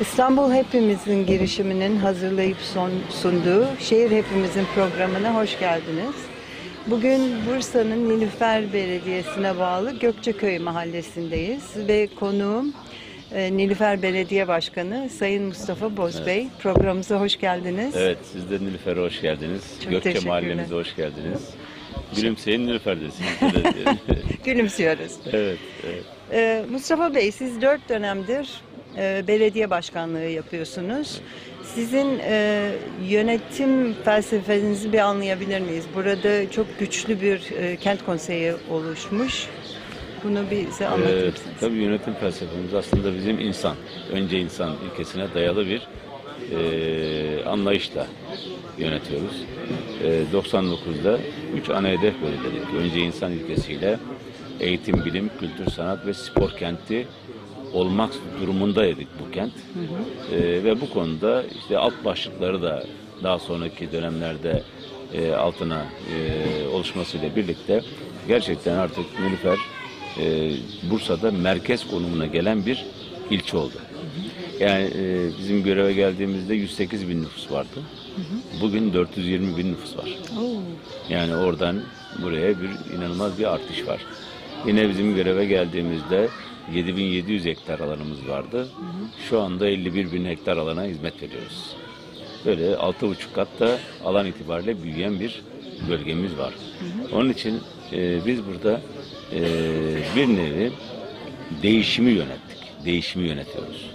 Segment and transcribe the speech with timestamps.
[0.00, 6.14] İstanbul Hepimizin girişiminin hazırlayıp son, sunduğu Şehir Hepimizin programına hoş geldiniz.
[6.86, 12.74] Bugün Bursa'nın Nilüfer Belediyesi'ne bağlı Gökçeköy mahallesindeyiz ve konuğum
[13.34, 16.48] e, Nilüfer Belediye Başkanı Sayın Mustafa Bozbey.
[16.58, 17.96] Programımıza hoş geldiniz.
[17.96, 19.62] Evet, siz de Nilüfer'e hoş geldiniz.
[19.84, 21.50] Çok Gökçe mahallemize hoş geldiniz.
[22.16, 23.30] Gülümseyin Nilüfer'desiniz.
[23.42, 23.74] Evet,
[24.44, 25.12] Gülümsüyoruz.
[25.32, 26.04] evet, evet.
[26.32, 28.48] Ee, Mustafa Bey siz dört dönemdir
[28.98, 31.20] e, belediye başkanlığı yapıyorsunuz.
[31.74, 32.68] Sizin e,
[33.08, 35.84] yönetim felsefenizi bir anlayabilir miyiz?
[35.94, 39.46] Burada çok güçlü bir e, kent konseyi oluşmuş.
[40.24, 41.56] Bunu bize anlatır Ee, mısınız?
[41.60, 43.76] tabii yönetim felsefemiz aslında bizim insan,
[44.12, 45.88] önce insan ilkesine dayalı bir
[46.56, 48.06] e, anlayışla
[48.78, 49.42] yönetiyoruz.
[50.04, 51.18] E, 99'da
[51.56, 52.74] üç ana hedef belirledik.
[52.78, 53.98] Önce insan ilkesiyle
[54.60, 57.06] eğitim, bilim, kültür, sanat ve spor kenti
[57.72, 59.52] olmak durumundaydık bu kent.
[60.32, 62.84] E, ve bu konuda işte alt başlıkları da
[63.22, 64.62] daha sonraki dönemlerde
[65.14, 67.82] e, altına e, oluşmasıyla birlikte
[68.28, 69.58] gerçekten artık Nilüfer
[70.20, 70.52] e,
[70.90, 72.84] Bursa'da merkez konumuna gelen bir
[73.30, 73.74] ilçe oldu.
[74.60, 77.80] Yani e, bizim göreve geldiğimizde 108 bin nüfus vardı.
[78.60, 80.08] Bugün 420 bin nüfus var.
[80.40, 80.44] Oo,
[81.08, 81.80] Yani oradan
[82.22, 84.00] buraya bir inanılmaz bir artış var.
[84.66, 86.28] Yine bizim göreve geldiğimizde
[86.74, 88.68] 7700 hektar alanımız vardı.
[89.28, 91.76] Şu anda 51 bin hektar alana hizmet veriyoruz.
[92.46, 95.42] Böyle 6,5 katta alan itibariyle büyüyen bir
[95.88, 96.54] bölgemiz var.
[97.12, 97.60] Onun için
[97.92, 98.80] e, biz burada
[99.32, 99.40] e,
[100.16, 100.72] bir nevi
[101.62, 102.84] değişimi yönettik.
[102.84, 103.90] Değişimi yönetiyoruz.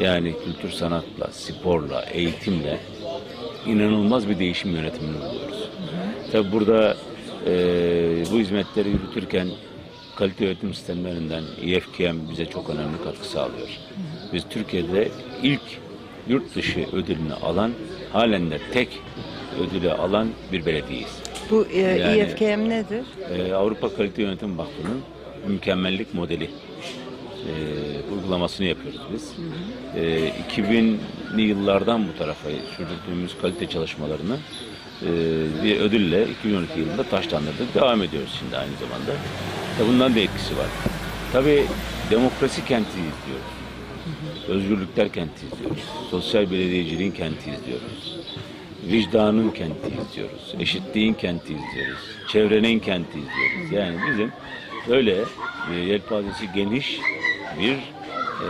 [0.00, 2.80] Yani kültür sanatla, sporla, eğitimle
[3.66, 5.68] inanılmaz bir değişim yönetimini uyguluyoruz.
[6.32, 6.96] Tabi burada
[7.46, 7.52] e,
[8.32, 9.48] bu hizmetleri yürütürken
[10.16, 13.68] kalite yönetim sistemlerinden EFKM bize çok önemli katkı sağlıyor.
[14.32, 15.08] Biz Türkiye'de
[15.42, 15.62] ilk
[16.28, 17.70] yurt dışı ödülünü alan,
[18.12, 18.88] halen de tek
[19.60, 21.18] ödülü alan bir belediyeyiz.
[21.50, 23.04] bu e, Yani- EFKM nedir?
[23.30, 25.00] Ee, Avrupa Kalite Yönetim Vakfı'nın
[25.46, 27.52] mükemmellik modeli e,
[28.14, 29.32] uygulamasını yapıyoruz biz.
[29.96, 34.75] E, 2000'li yıllardan bu tarafa sürdürdüğümüz kalite çalışmalarını e,
[35.64, 37.74] bir ödülle 2012 yılında taşlandırdık.
[37.74, 39.12] Devam ediyoruz şimdi aynı zamanda.
[39.80, 40.66] E, bundan da etkisi var.
[41.32, 41.64] Tabii
[42.10, 43.56] demokrasi kenti izliyoruz.
[44.48, 45.84] Özgürlükler kenti izliyoruz.
[46.10, 48.16] Sosyal belediyeciliğin kenti izliyoruz.
[48.86, 50.54] Vicdanın kenti izliyoruz.
[50.60, 51.98] Eşitliğin kenti izliyoruz.
[52.28, 53.72] Çevrenin kenti izliyoruz.
[53.72, 54.32] Yani bizim
[54.88, 55.16] böyle
[55.72, 56.98] e, yelpazesi geniş
[57.60, 58.48] bir e,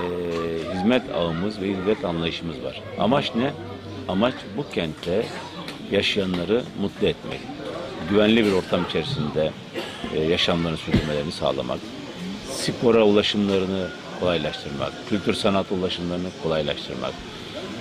[0.75, 2.83] hizmet ağımız ve hizmet anlayışımız var.
[2.99, 3.51] Amaç ne?
[4.09, 5.27] Amaç bu kentte
[5.93, 7.41] yaşayanları mutlu etmek.
[8.11, 9.53] Güvenli bir ortam içerisinde
[10.15, 11.79] e, yaşamlarını sürdürmelerini sağlamak.
[12.51, 13.89] Spora ulaşımlarını
[14.21, 14.93] kolaylaştırmak.
[15.09, 17.13] Kültür sanat ulaşımlarını kolaylaştırmak.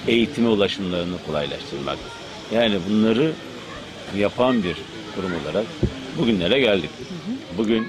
[0.07, 1.97] Eğitime ulaşımlarını kolaylaştırmak.
[2.53, 3.33] Yani bunları
[4.17, 4.77] yapan bir
[5.15, 5.65] kurum olarak
[6.17, 6.89] bugünlere geldik.
[7.57, 7.87] Bugün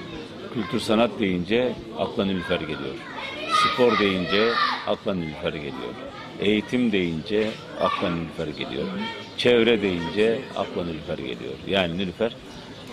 [0.53, 2.95] kültür sanat deyince akla Nilüfer geliyor.
[3.53, 4.51] Spor deyince
[4.87, 5.93] akla Nilüfer geliyor.
[6.39, 7.47] Eğitim deyince
[7.81, 8.87] akla Nilüfer geliyor.
[9.37, 11.53] Çevre deyince akla Nilüfer geliyor.
[11.67, 12.31] Yani Nilüfer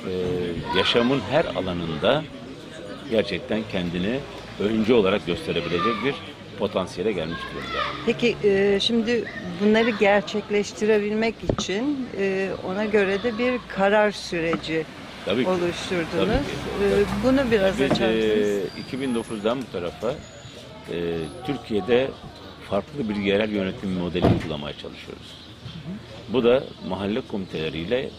[0.07, 0.13] e,
[0.79, 2.25] yaşamın her alanında
[3.11, 4.19] gerçekten kendini
[4.61, 6.15] öncü olarak gösterebilecek bir
[6.59, 7.79] potansiyele gelmiş durumda.
[8.07, 9.25] Peki e, şimdi
[9.65, 14.85] bunları gerçekleştirebilmek için e, ona göre de bir karar süreci
[15.25, 15.49] Tabii ki.
[15.51, 16.09] oluşturdunuz.
[16.17, 16.95] Tabii ki.
[16.95, 18.59] E, bunu biraz Biz açar mısınız?
[18.93, 20.15] e, 2009'dan bu tarafa
[20.91, 20.97] e,
[21.47, 22.09] Türkiye'de
[22.75, 25.27] farklı bir yerel yönetim modeli uygulamaya çalışıyoruz.
[26.29, 28.11] Bu da mahalle komiteleriyle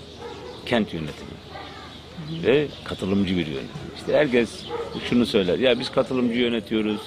[0.66, 1.38] kent yönetimi
[2.44, 3.82] ve katılımcı bir yönetim.
[3.96, 4.50] İşte herkes
[5.10, 7.02] şunu söyler, ya biz katılımcı yönetiyoruz,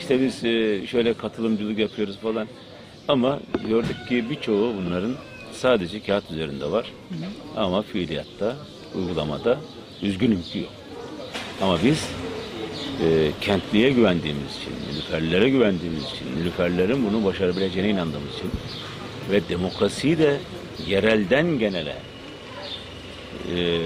[0.00, 2.48] işte biz e, şöyle katılımcılık yapıyoruz falan.
[3.08, 5.14] Ama gördük ki birçoğu bunların
[5.52, 6.92] sadece kağıt üzerinde var.
[7.56, 8.56] Ama fiiliyatta,
[8.94, 9.58] uygulamada
[10.02, 10.72] üzgünüm ki yok.
[11.62, 12.08] Ama biz
[13.02, 18.50] e, kentliye güvendiğimiz için, nilüferlere güvendiğimiz için, nilüferlerin bunu başarabileceğine inandığımız için
[19.30, 20.36] ve demokrasiyi de
[20.86, 21.96] yerelden genele
[23.54, 23.80] e,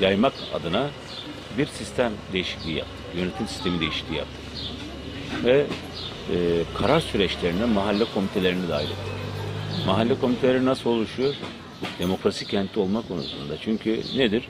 [0.00, 0.90] yaymak adına
[1.58, 2.96] bir sistem değişikliği yaptık.
[3.16, 4.40] Yönetim sistemi değişikliği yaptık.
[5.44, 5.66] Ve
[6.30, 6.36] e,
[6.78, 9.16] karar süreçlerine mahalle komitelerini dahil ettik.
[9.86, 11.34] Mahalle komiteleri nasıl oluşuyor?
[11.98, 13.56] Demokrasi kenti olma konusunda.
[13.60, 14.48] Çünkü nedir?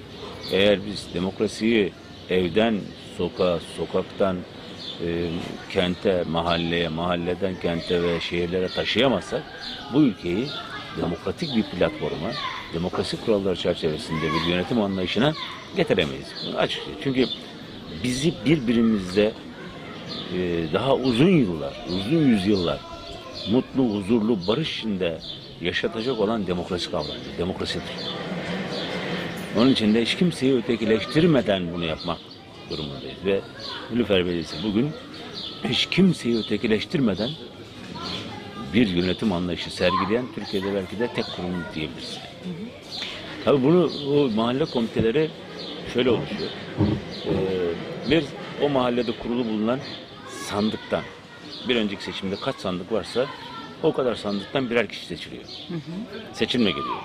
[0.52, 1.92] Eğer biz demokrasiyi
[2.30, 2.80] evden
[3.18, 4.36] sokağa, sokaktan
[5.04, 5.30] e,
[5.70, 9.42] kente, mahalleye, mahalleden kente ve şehirlere taşıyamazsak
[9.92, 10.46] bu ülkeyi
[11.02, 12.30] demokratik bir platforma,
[12.74, 15.34] demokrasi kuralları çerçevesinde bir yönetim anlayışına
[15.76, 16.26] getiremeyiz.
[16.46, 16.66] Bunu.
[17.02, 17.26] Çünkü
[18.04, 19.32] bizi birbirimizle
[20.34, 22.80] e, daha uzun yıllar, uzun yüzyıllar
[23.50, 25.18] mutlu, huzurlu, barış içinde
[25.60, 27.38] yaşatacak olan demokrasi kavramıdır.
[27.38, 27.82] Demokrasidir.
[29.58, 32.18] Onun için de hiç kimseyi ötekileştirmeden bunu yapmak
[32.70, 33.24] durumundayız.
[33.24, 33.40] Ve
[33.92, 34.90] Nilüfer Belediyesi bugün
[35.64, 37.30] hiç kimseyi ötekileştirmeden
[38.74, 42.18] bir yönetim anlayışı sergileyen Türkiye'de belki de tek kurum diyebiliriz.
[43.44, 45.30] Tabii bunu o mahalle komiteleri
[45.94, 46.50] şöyle oluşuyor.
[47.26, 48.24] Ee, bir
[48.62, 49.80] o mahallede kurulu bulunan
[50.48, 51.02] sandıktan
[51.68, 53.26] bir önceki seçimde kaç sandık varsa
[53.82, 55.44] o kadar sandıktan birer kişi seçiliyor.
[56.32, 56.96] Seçilme geliyor.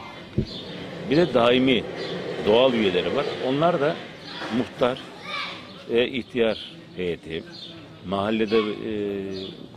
[1.10, 1.84] Bir de daimi
[2.46, 3.26] doğal üyeleri var.
[3.48, 3.96] Onlar da
[4.58, 5.00] muhtar,
[5.92, 6.58] e, ihtiyar
[6.96, 7.44] heyeti,
[8.08, 8.94] mahallede e,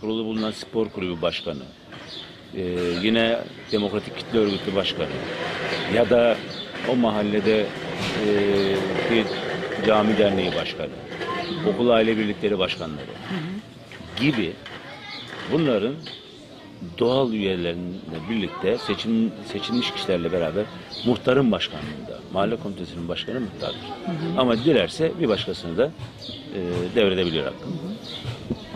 [0.00, 1.62] kurulu bulunan spor kulübü başkanı,
[2.56, 2.62] e,
[3.02, 3.38] yine
[3.72, 5.08] Demokratik Kitle Örgütü başkanı
[5.94, 6.36] ya da
[6.88, 7.66] o mahallede e,
[9.10, 9.26] bir
[9.86, 10.90] cami derneği başkanı,
[11.68, 13.14] okul aile birlikleri başkanları
[14.20, 14.52] gibi
[15.52, 15.94] bunların
[16.98, 20.64] doğal üyelerinle birlikte seçim, seçilmiş kişilerle beraber
[21.06, 23.80] muhtarın başkanlığında, mahalle komitesinin başkanı muhtardır.
[24.38, 25.90] Ama dilerse bir başkasını da
[26.54, 26.60] e,
[26.94, 27.74] devredebiliyor hakkında.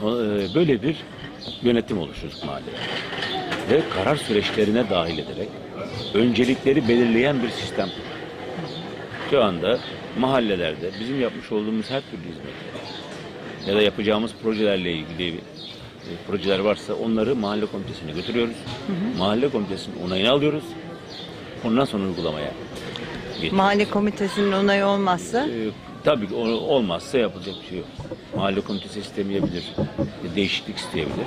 [0.05, 0.97] O, e, Böyle bir
[1.63, 2.71] yönetim oluşturduk mahallede.
[3.71, 5.49] Ve karar süreçlerine dahil ederek
[6.15, 7.89] öncelikleri belirleyen bir sistem.
[9.31, 9.79] Şu anda
[10.19, 12.55] mahallelerde bizim yapmış olduğumuz her türlü hizmet
[13.69, 18.57] ya da yapacağımız projelerle ilgili e, projeler varsa onları mahalle komitesine götürüyoruz.
[19.19, 20.65] Mahalle komitesinin onayını alıyoruz.
[21.65, 22.51] Ondan sonra uygulamaya
[23.41, 23.57] geçiyoruz.
[23.59, 25.71] Mahalle komitesinin onayı olmazsa Ee,
[26.05, 27.87] tabii olmazsa yapılacak bir şey yok.
[28.37, 29.65] Mahalle komitesi istemeyebilir,
[30.37, 31.27] değişiklik isteyebilir.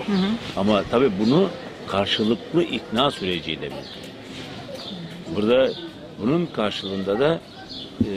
[0.57, 1.49] Ama tabii bunu
[1.87, 3.85] karşılıklı ikna süreciyle mümkün.
[5.35, 5.69] Burada
[6.21, 7.39] bunun karşılığında da
[8.05, 8.09] e,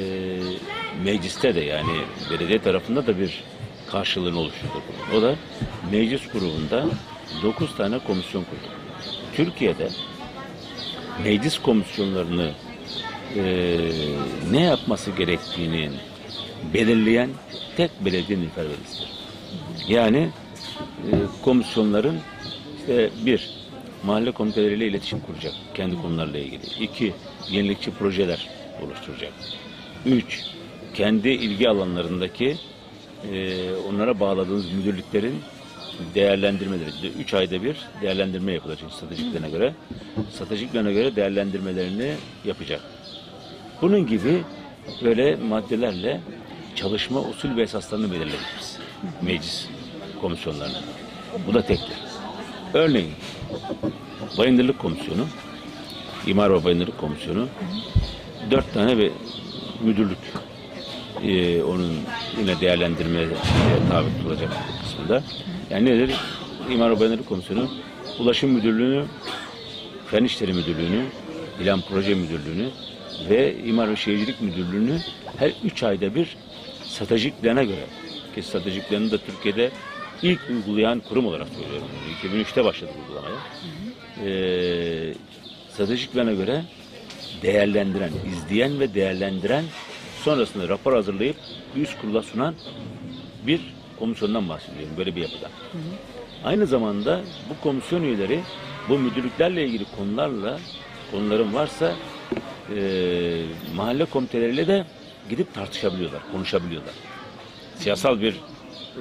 [1.04, 1.92] mecliste de yani
[2.30, 3.44] belediye tarafında da bir
[3.90, 4.82] karşılığını oluşturduk.
[5.18, 5.34] O da
[5.92, 6.84] meclis grubunda
[7.42, 8.74] 9 tane komisyon kurduk.
[9.34, 9.88] Türkiye'de
[11.24, 12.50] meclis komisyonlarını
[13.36, 13.76] e,
[14.50, 15.90] ne yapması gerektiğini
[16.74, 17.30] belirleyen
[17.76, 19.08] tek belediye Nilüfer Belediyesi'dir.
[19.88, 20.28] Yani
[21.12, 21.12] e,
[21.42, 22.18] komisyonların
[22.78, 23.50] işte bir
[24.04, 26.62] mahalle komiteleriyle iletişim kuracak kendi konularla ilgili.
[26.80, 27.12] İki
[27.50, 28.48] yenilikçi projeler
[28.82, 29.32] oluşturacak.
[30.06, 30.40] Üç
[30.94, 32.56] kendi ilgi alanlarındaki
[33.32, 35.34] e, onlara bağladığınız müdürlüklerin
[36.14, 36.90] değerlendirmeleri.
[37.18, 39.74] Üç ayda bir değerlendirme yapılacak stratejiklerine göre.
[40.34, 42.80] Stratejiklerine göre değerlendirmelerini yapacak.
[43.82, 44.42] Bunun gibi
[45.04, 46.20] böyle maddelerle
[46.74, 48.78] çalışma usul ve esaslarını belirledik biz.
[49.22, 49.66] Meclis
[50.20, 50.78] komisyonlarına.
[51.46, 51.96] Bu da tektir.
[52.74, 53.12] Örneğin
[54.38, 55.26] Bayındırlık Komisyonu,
[56.26, 57.48] İmar ve Bayındırlık Komisyonu
[58.50, 59.12] dört tane bir
[59.82, 60.18] müdürlük
[61.22, 61.92] e, onun
[62.40, 63.28] yine değerlendirmeye
[63.90, 65.22] tabi tutulacak kısmında.
[65.70, 66.14] Yani nedir?
[66.70, 67.70] İmar ve Bayındırlık Komisyonu
[68.18, 69.04] Ulaşım Müdürlüğü'nü,
[70.10, 71.04] Fen İşleri Müdürlüğü'nü,
[71.58, 72.68] Plan Proje Müdürlüğü'nü
[73.30, 74.98] ve İmar ve Şehircilik Müdürlüğü'nü
[75.38, 76.36] her üç ayda bir
[76.84, 77.84] stratejik plana göre
[78.34, 79.70] ki stratejik planı da Türkiye'de
[80.22, 81.88] ilk uygulayan kurum olarak söylüyorum.
[82.24, 83.36] 2003'te başladı uygulamaya.
[84.24, 85.14] Ee,
[85.72, 86.64] stratejik plana göre
[87.42, 89.64] değerlendiren, izleyen ve değerlendiren
[90.22, 91.36] sonrasında rapor hazırlayıp
[91.76, 92.54] üst kurula sunan
[93.46, 93.60] bir
[93.98, 94.94] komisyondan bahsediyorum.
[94.98, 95.50] Böyle bir yapıdan.
[96.44, 98.40] Aynı zamanda bu komisyon üyeleri
[98.88, 100.58] bu müdürlüklerle ilgili konularla
[101.10, 101.94] konuların varsa
[102.76, 103.42] e,
[103.76, 104.84] mahalle komiteleriyle de
[105.30, 106.94] gidip tartışabiliyorlar, konuşabiliyorlar.
[107.76, 108.36] Siyasal bir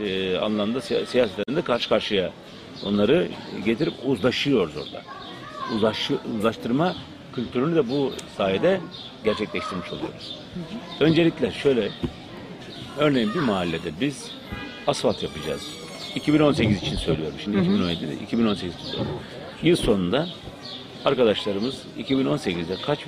[0.06, 2.32] e, anlamda siya- siyasetlerinde karşı karşıya
[2.86, 3.28] onları
[3.66, 5.02] getirip uzlaşıyoruz orada.
[5.76, 6.96] Uzlaşı, uzlaştırma
[7.36, 8.82] kültürünü de bu sayede
[9.24, 10.40] gerçekleştirmiş oluyoruz.
[11.00, 11.90] Öncelikle şöyle,
[12.98, 14.32] örneğin bir mahallede biz
[14.88, 15.62] asfalt yapacağız.
[16.16, 17.36] 2018 için söylüyorum.
[17.44, 19.20] Şimdi 2017 değil, 2018 için söylüyorum.
[19.64, 20.28] Yıl sonunda
[21.06, 23.00] arkadaşlarımız 2018'de kaç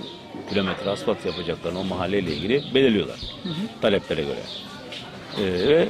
[0.50, 3.20] kilometre asfalt yapacaklarını o mahalleyle ilgili belirliyorlar.
[3.82, 4.40] Taleplere göre.
[5.40, 5.88] Ee, ve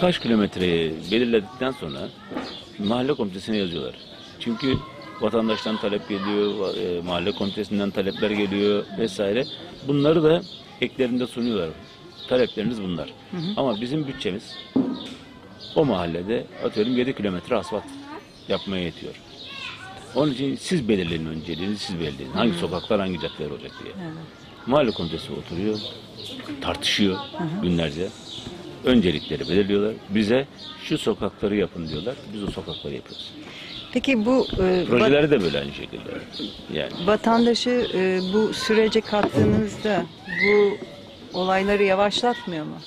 [0.00, 1.98] kaç kilometreyi belirledikten sonra
[2.78, 3.94] mahalle komitesine yazıyorlar.
[4.40, 4.76] Çünkü
[5.20, 9.44] vatandaştan talep geliyor, e, mahalle komitesinden talepler geliyor vesaire.
[9.88, 10.42] Bunları da
[10.80, 11.68] eklerinde sunuyorlar.
[12.28, 13.12] Talepleriniz bunlar.
[13.56, 14.56] Ama bizim bütçemiz
[15.74, 17.84] o mahallede atıyorum 7 kilometre asfalt
[18.48, 19.14] yapmaya yetiyor.
[20.16, 22.32] Onun için siz belirleyin önceliğini, siz belirleyin.
[22.32, 23.94] Hangi sokaklar, hangi caddeler olacak diye.
[24.66, 25.78] Mahalle komitesi oturuyor,
[26.60, 27.16] tartışıyor
[27.62, 28.08] günlerce.
[28.84, 29.94] Öncelikleri belirliyorlar.
[30.10, 30.46] Bize
[30.82, 32.14] şu sokakları yapın diyorlar.
[32.34, 33.32] Biz o sokakları yapıyoruz.
[33.92, 36.10] peki bu e, Projeleri de böyle aynı şekilde.
[36.72, 40.76] Yani vatandaşı e, bu sürece kattığınızda bu
[41.38, 42.78] olayları yavaşlatmıyor mu?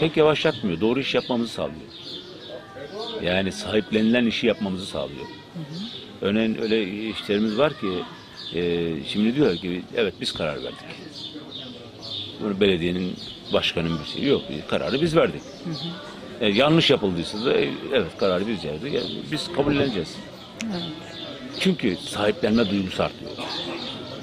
[0.00, 0.80] pek yavaşlatmıyor.
[0.80, 1.80] Doğru iş yapmamızı sağlıyor.
[3.22, 5.26] Yani sahiplenilen işi yapmamızı sağlıyor.
[6.20, 7.88] Örneğin öyle işlerimiz var ki
[8.54, 10.78] e, şimdi diyor ki evet biz karar verdik.
[12.42, 13.16] Bunu belediyenin
[13.52, 14.42] başkanın bir şeyi yok.
[14.70, 15.42] Kararı biz verdik.
[16.40, 18.94] E, yanlış yapıldıysa da e, evet kararı biz verdik.
[18.94, 20.16] Yani biz kabulleneceğiz.
[21.60, 23.30] Çünkü sahiplenme duygusu artıyor.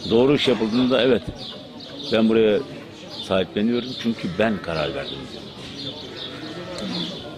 [0.09, 1.21] Doğru iş yapıldığında evet
[2.11, 2.59] ben buraya
[3.27, 5.43] sahipleniyorum çünkü ben karar verdim diyor.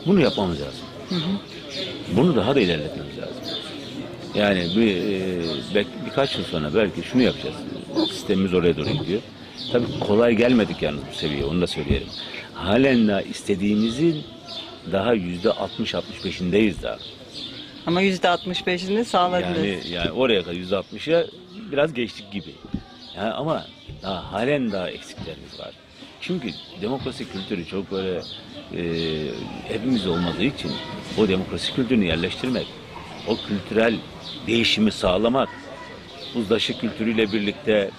[0.06, 0.86] Bunu yapmamız lazım.
[2.16, 3.44] Bunu daha da ilerletmemiz lazım.
[4.36, 4.98] Yani bir,
[5.76, 7.56] e, birkaç yıl sonra belki şunu yapacağız.
[8.10, 9.22] Sistemimiz oraya doğru gidiyor.
[9.72, 12.08] Tabii kolay gelmedik yalnız bu seviyeye onu da söyleyelim.
[12.54, 14.24] Halen daha istediğimizin
[14.92, 16.98] daha yüzde 60-65'indeyiz daha.
[17.86, 19.58] Ama yüzde 65'ini sağladınız.
[19.58, 21.28] Yani, yani oraya kadar yüzde 60'a
[21.72, 22.52] biraz geçtik gibi.
[23.18, 23.66] Yani ama
[24.04, 25.72] daha halen daha eksiklerimiz var.
[26.22, 26.50] Çünkü
[26.82, 28.22] demokrasi kültürü çok böyle
[28.76, 28.82] e,
[29.68, 30.72] hepimiz olmadığı için
[31.18, 32.68] o demokrasi kültürünü yerleştirmek,
[33.28, 33.96] o kültürel
[34.48, 35.50] değişimi sağlamak,
[36.36, 37.92] uzlaşı kültürüyle birlikte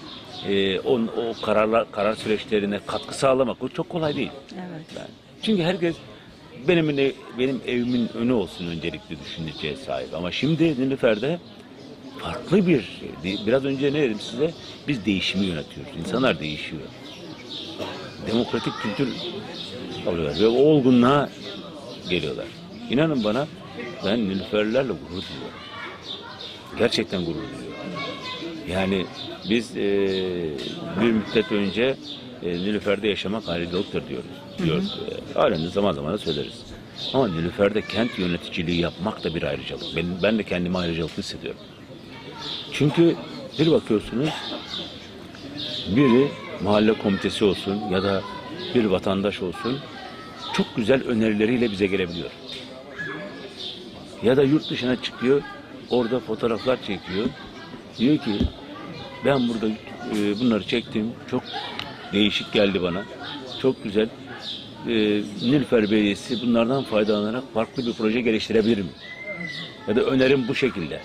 [0.47, 4.31] e, o, o kararlar karar süreçlerine katkı sağlamak o çok kolay değil.
[4.53, 4.85] Evet.
[4.97, 5.09] Yani
[5.41, 5.95] çünkü herkes
[6.67, 6.97] benim
[7.39, 10.13] benim evimin önü olsun öncelikli düşünceye sahip.
[10.13, 11.39] Ama şimdi Nilüfer'de
[12.19, 13.45] farklı bir şey.
[13.47, 14.51] Biraz önce ne dedim size?
[14.87, 15.91] Biz değişimi yönetiyoruz.
[15.99, 16.81] İnsanlar değişiyor.
[18.27, 19.07] Demokratik kültür
[20.09, 21.29] alıyorlar ve o olgunluğa
[22.09, 22.45] geliyorlar.
[22.89, 23.47] İnanın bana
[24.05, 25.59] ben Nilüferlerle gurur duyuyorum.
[26.77, 27.69] Gerçekten gurur duyuyorum.
[28.69, 29.05] Yani
[29.49, 29.81] biz e,
[31.01, 31.95] bir müddet önce
[32.43, 34.29] e, Nilüfer'de yaşamak ayrıcalıktır diyoruz.
[34.63, 34.99] diyoruz.
[35.09, 36.63] E, halen de zaman zaman da söyleriz.
[37.13, 39.95] Ama Nilüfer'de kent yöneticiliği yapmak da bir ayrıcalık.
[39.95, 41.61] Ben, ben de kendimi ayrıcalıklı hissediyorum.
[42.71, 43.15] Çünkü
[43.59, 44.29] bir bakıyorsunuz
[45.95, 46.27] biri
[46.63, 48.21] mahalle komitesi olsun ya da
[48.75, 49.79] bir vatandaş olsun
[50.53, 52.29] çok güzel önerileriyle bize gelebiliyor.
[54.23, 55.41] Ya da yurt dışına çıkıyor,
[55.89, 57.25] orada fotoğraflar çekiyor.
[57.97, 58.31] Diyor ki
[59.25, 61.43] ben burada e, bunları çektim, çok
[62.13, 63.03] değişik geldi bana,
[63.61, 64.09] çok güzel.
[64.87, 64.91] E,
[65.41, 68.89] Nilüfer Belediyesi bunlardan faydalanarak farklı bir proje geliştirebilir mi?
[69.87, 71.01] Ya da önerim bu şekilde.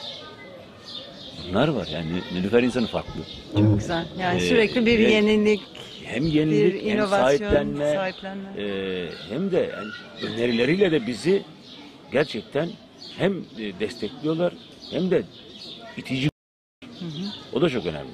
[1.48, 3.20] Bunlar var yani Nilüfer insanı farklı.
[3.56, 4.06] Çok güzel.
[4.20, 5.60] Yani Ee, sürekli bir yenilik,
[6.04, 8.48] Hem bir yenilik hem inovasyon, sahiplenme, sahiplenme.
[8.58, 9.88] e, hem de yani
[10.32, 11.42] önerileriyle de bizi
[12.12, 12.68] gerçekten
[13.18, 14.52] hem e, destekliyorlar
[14.90, 15.22] hem de
[15.96, 16.28] itici.
[17.52, 18.10] O da çok önemli.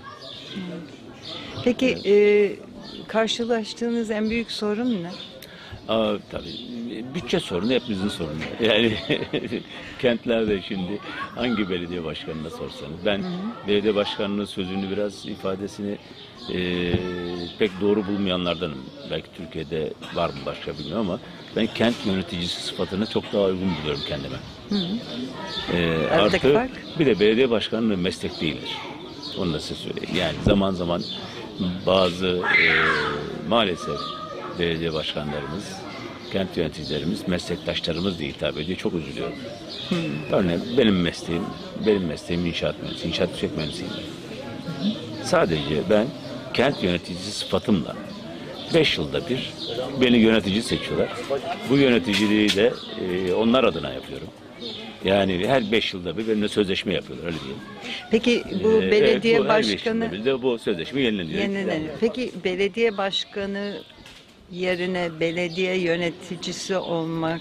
[1.64, 2.14] Peki e,
[3.08, 5.10] karşılaştığınız en büyük sorun ne?
[5.88, 6.70] Aa, tabii
[7.14, 8.38] bütçe sorunu hepimizin sorunu.
[8.60, 8.92] Yani
[9.98, 10.98] kentlerde şimdi
[11.34, 13.22] hangi belediye başkanına sorsanız ben
[13.68, 15.98] belediye başkanının sözünü biraz ifadesini
[16.54, 16.92] e,
[17.58, 18.78] pek doğru bulmayanlardanım.
[19.10, 21.20] Belki Türkiye'de var mı başka bilmiyorum ama
[21.56, 24.36] ben kent yöneticisi sıfatını çok daha uygun buluyorum kendime.
[25.72, 26.98] E, Aradaki artı fark?
[26.98, 28.70] bir de belediye başkanlığı meslek değildir.
[29.38, 30.14] Onu da size söyleyeyim.
[30.16, 31.02] Yani zaman zaman
[31.86, 32.66] bazı e,
[33.48, 33.98] maalesef
[34.58, 35.72] belediye başkanlarımız,
[36.32, 38.78] kent yöneticilerimiz, meslektaşlarımız diye hitap ediyor.
[38.78, 39.34] Çok üzülüyorum.
[40.32, 41.42] Örneğin benim mesleğim,
[41.86, 43.92] benim mesleğim inşaat mühendisi, inşaat yüksek mühendisiyim.
[45.24, 46.06] Sadece ben
[46.54, 47.96] kent yöneticisi sıfatımla
[48.74, 49.52] 5 yılda bir
[50.00, 51.08] beni yönetici seçiyorlar.
[51.70, 52.72] Bu yöneticiliği de
[53.28, 54.28] e, onlar adına yapıyorum.
[55.04, 57.60] Yani her 5 yılda bir benimle sözleşme yapıyorlar öyle diyelim.
[58.10, 61.38] Peki bu Ee, belediye evet, bu her beş başkanı yılda bir de bu sözleşme yenileniyor.
[61.42, 61.94] yenileniyor.
[62.00, 63.82] Peki belediye başkanı
[64.52, 67.40] yerine belediye yöneticisi olmak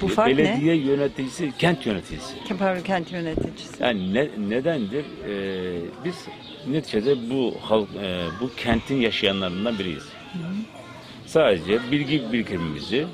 [0.00, 0.38] bu fark ne?
[0.38, 2.34] Belediye yöneticisi, kent yöneticisi.
[2.58, 3.82] Pardon, kent yöneticisi.
[3.82, 5.04] Yani ne, nedendir?
[5.28, 6.14] Ee, biz
[6.66, 10.04] neticede bu halk, e, bu kentin yaşayanlarından biriyiz.
[11.26, 13.06] Sadece bilgi birikimimizi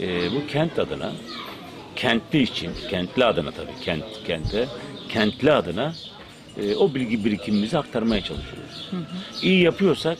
[0.00, 1.12] e, bu kent adına,
[1.96, 4.68] kentli için, kentli adına tabii, kent kente,
[5.08, 5.94] kentli adına
[6.62, 8.90] e, o bilgi birikimimizi aktarmaya çalışıyoruz.
[9.42, 10.18] İyi yapıyorsak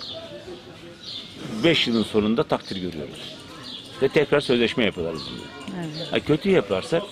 [1.65, 3.37] 5 yılın sonunda takdir görüyoruz.
[4.03, 5.43] Ve tekrar sözleşme yapıyorlar bizimle.
[5.81, 6.13] Evet.
[6.13, 7.03] Ha, kötü yaparsak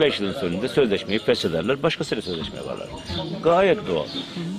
[0.00, 2.88] 5 yılın sonunda sözleşmeyi feshederler, başkasıyla sözleşme yaparlar.
[3.44, 4.06] Gayet doğal.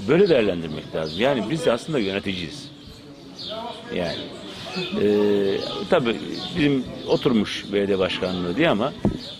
[0.08, 1.22] Böyle değerlendirmek lazım.
[1.22, 2.72] Yani biz de aslında yöneticiyiz.
[3.96, 4.18] Yani
[5.02, 5.08] e,
[5.90, 6.16] tabii
[6.58, 8.94] bizim oturmuş belediye başkanlığı diye ama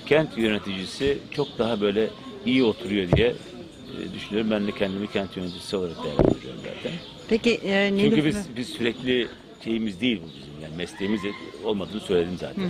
[0.06, 2.10] kent yöneticisi çok daha böyle
[2.46, 4.52] iyi oturuyor diye e, düşünüyorum.
[4.52, 6.92] Ben de kendimi kent yöneticisi olarak değerlendiriyorum zaten.
[7.30, 9.28] Peki e, Çünkü Nilüfer- biz biz sürekli
[9.64, 10.62] şeyimiz değil bu bizim.
[10.64, 11.22] Yani mesleğimiz
[11.64, 12.64] olmadığını söyledim zaten.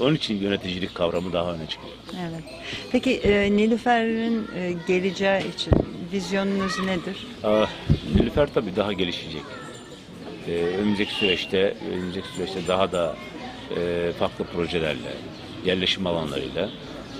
[0.00, 1.92] Onun için yöneticilik kavramı daha öne çıkıyor.
[2.30, 2.44] Evet.
[2.92, 5.72] Peki e, Nilüfer'in e, geleceği için
[6.12, 7.26] vizyonunuz nedir?
[7.44, 7.66] Aa,
[8.14, 9.42] Nilüfer tabii daha gelişecek.
[10.48, 13.16] Ee, önümüzdeki süreçte, önümüzdeki süreçte daha da
[13.76, 15.14] e, farklı projelerle,
[15.64, 16.70] yerleşim alanlarıyla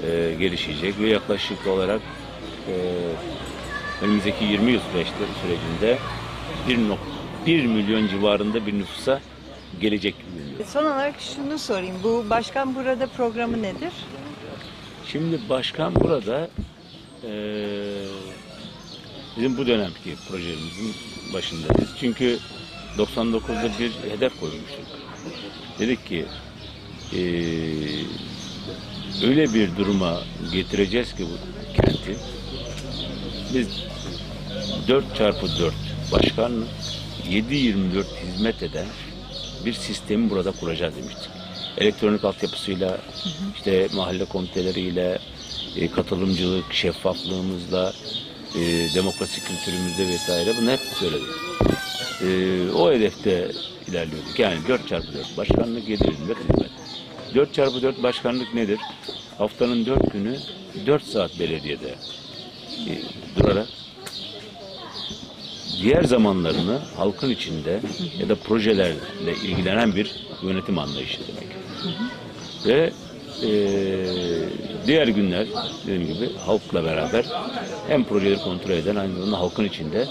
[0.02, 2.00] e, gelişecek ve yaklaşık olarak
[2.68, 2.74] e,
[4.04, 5.98] önümüzdeki 20 yıl süreçte, sürecinde
[7.46, 9.20] 1.1 milyon civarında bir nüfusa
[9.80, 10.66] gelecek görünüyor.
[10.72, 11.96] Son olarak şunu sorayım.
[12.04, 13.92] Bu Başkan Burada programı nedir?
[15.12, 16.48] Şimdi başkan burada
[17.24, 17.30] eee,
[19.36, 20.94] bizim bu dönemki projemizin
[21.34, 21.90] başındayız.
[22.00, 22.38] Çünkü
[22.98, 24.84] 99'da bir hedef koymuştuk.
[25.78, 26.26] Dedik ki
[27.12, 28.04] eee,
[29.24, 30.20] öyle bir duruma
[30.52, 31.36] getireceğiz ki bu
[31.82, 32.16] kenti
[33.54, 33.68] biz
[34.88, 35.74] 4 çarpı 4
[36.12, 36.68] başkanlık
[37.30, 38.86] 7-24 hizmet eden
[39.66, 41.30] bir sistemi burada kuracağız demiştik.
[41.78, 42.98] Elektronik altyapısıyla,
[43.54, 45.18] işte mahalle komiteleriyle,
[45.76, 47.92] e, katılımcılık, şeffaflığımızla,
[48.54, 48.60] e,
[48.94, 51.28] demokrasi kültürümüzde vesaire bunu hep söyledik.
[52.22, 53.50] E, o hedefte
[53.88, 54.38] ilerliyorduk.
[54.38, 56.70] Yani 4 çarpı 4 başkanlık 724 hizmet.
[57.34, 58.80] 4 çarpı 4 başkanlık nedir?
[59.38, 60.38] Haftanın 4 günü
[60.86, 61.94] 4 saat belediyede
[62.88, 62.92] e,
[63.36, 63.68] durarak
[65.82, 67.80] diğer zamanlarını halkın içinde
[68.18, 71.48] ya da projelerle ilgilenen bir yönetim anlayışı demek.
[72.66, 72.92] Ve
[73.42, 73.50] e,
[74.86, 75.46] diğer günler
[75.86, 77.24] dediğim gibi halkla beraber
[77.88, 80.06] hem projeleri kontrol eden aynı zamanda halkın içinde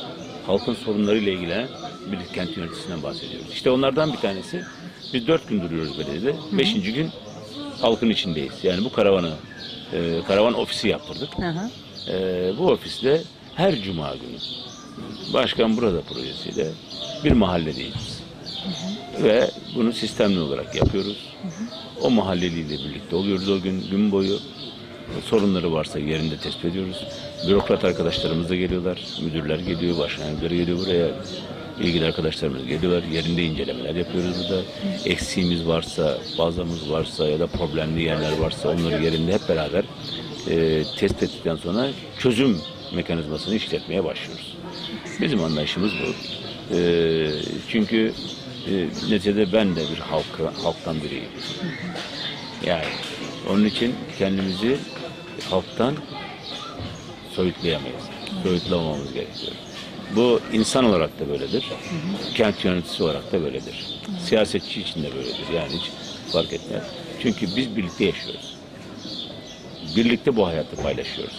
[0.48, 1.68] halkın sorunlarıyla ilgilenen
[2.12, 3.48] bir kent yöneticisinden bahsediyoruz.
[3.52, 4.64] İşte onlardan bir tanesi
[5.14, 6.36] biz dört gün duruyoruz belediyede.
[6.52, 7.10] Beşinci gün
[7.82, 8.54] halkın içindeyiz.
[8.64, 9.34] Yani bu karavanı
[9.94, 11.38] e, karavan ofisi yaptırdık.
[11.38, 11.70] Hı hı.
[12.10, 13.22] Ee, bu ofiste
[13.56, 14.38] her cuma günü
[15.34, 16.68] Başkan Burada projesiyle
[17.24, 18.24] bir mahalledeyiz.
[19.24, 21.18] Ve bunu sistemli olarak yapıyoruz.
[22.02, 24.40] O mahalleliyle birlikte oluyoruz o gün gün boyu.
[25.26, 27.08] Sorunları varsa yerinde tespit ediyoruz.
[27.48, 29.00] Bürokrat arkadaşlarımız da geliyorlar.
[29.22, 31.08] Müdürler geliyor, başkanlıkları geliyor buraya.
[31.80, 33.04] ilgili arkadaşlarımız geliyorlar.
[33.04, 34.62] Yerinde incelemeler yapıyoruz burada.
[35.06, 39.84] Eksiğimiz varsa, fazlamız varsa ya da problemli yerler varsa onları yerinde hep beraber
[40.50, 41.90] e, tespit ettikten sonra
[42.20, 42.58] çözüm
[42.96, 44.58] mekanizmasını işletmeye başlıyoruz.
[45.22, 46.14] Bizim anlayışımız bu.
[46.76, 46.80] E,
[47.70, 48.14] çünkü
[48.68, 48.72] e,
[49.10, 51.30] neticede ben de bir halka, halktan biriyim.
[52.66, 52.86] Yani
[53.50, 54.78] onun için kendimizi
[55.50, 55.96] halktan
[57.36, 58.04] soyutlayamayız.
[58.44, 59.52] Soyutlamamamız gerekiyor.
[60.16, 61.66] Bu insan olarak da böyledir.
[62.36, 64.00] Kent yöneticisi olarak da böyledir.
[64.26, 65.48] Siyasetçi için de böyledir.
[65.56, 65.92] Yani hiç
[66.32, 66.84] fark etmez.
[67.22, 68.56] Çünkü biz birlikte yaşıyoruz.
[69.96, 71.36] Birlikte bu hayatı paylaşıyoruz.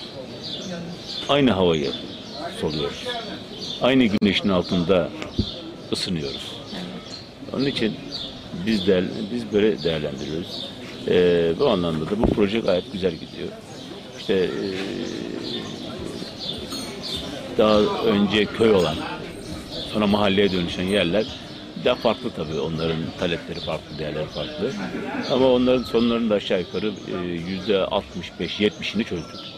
[1.29, 1.93] Aynı havayı
[2.61, 3.05] soluyoruz.
[3.83, 5.09] Aynı güneşin altında
[5.93, 6.61] ısınıyoruz.
[7.53, 7.97] Onun için
[8.67, 10.67] biz de biz böyle değerlendiriyoruz.
[11.09, 13.49] Ee, bu anlamda da bu proje gayet güzel gidiyor.
[14.19, 14.49] İşte ee,
[17.59, 18.97] daha önce köy olan,
[19.93, 21.27] sonra mahalleye dönüşen yerler
[21.85, 22.61] daha farklı tabii.
[22.61, 24.73] Onların talepleri farklı, değerleri farklı.
[25.31, 29.54] Ama onların sonlarında aşağı yukarı e, yüzde 65-70'ini çözdük.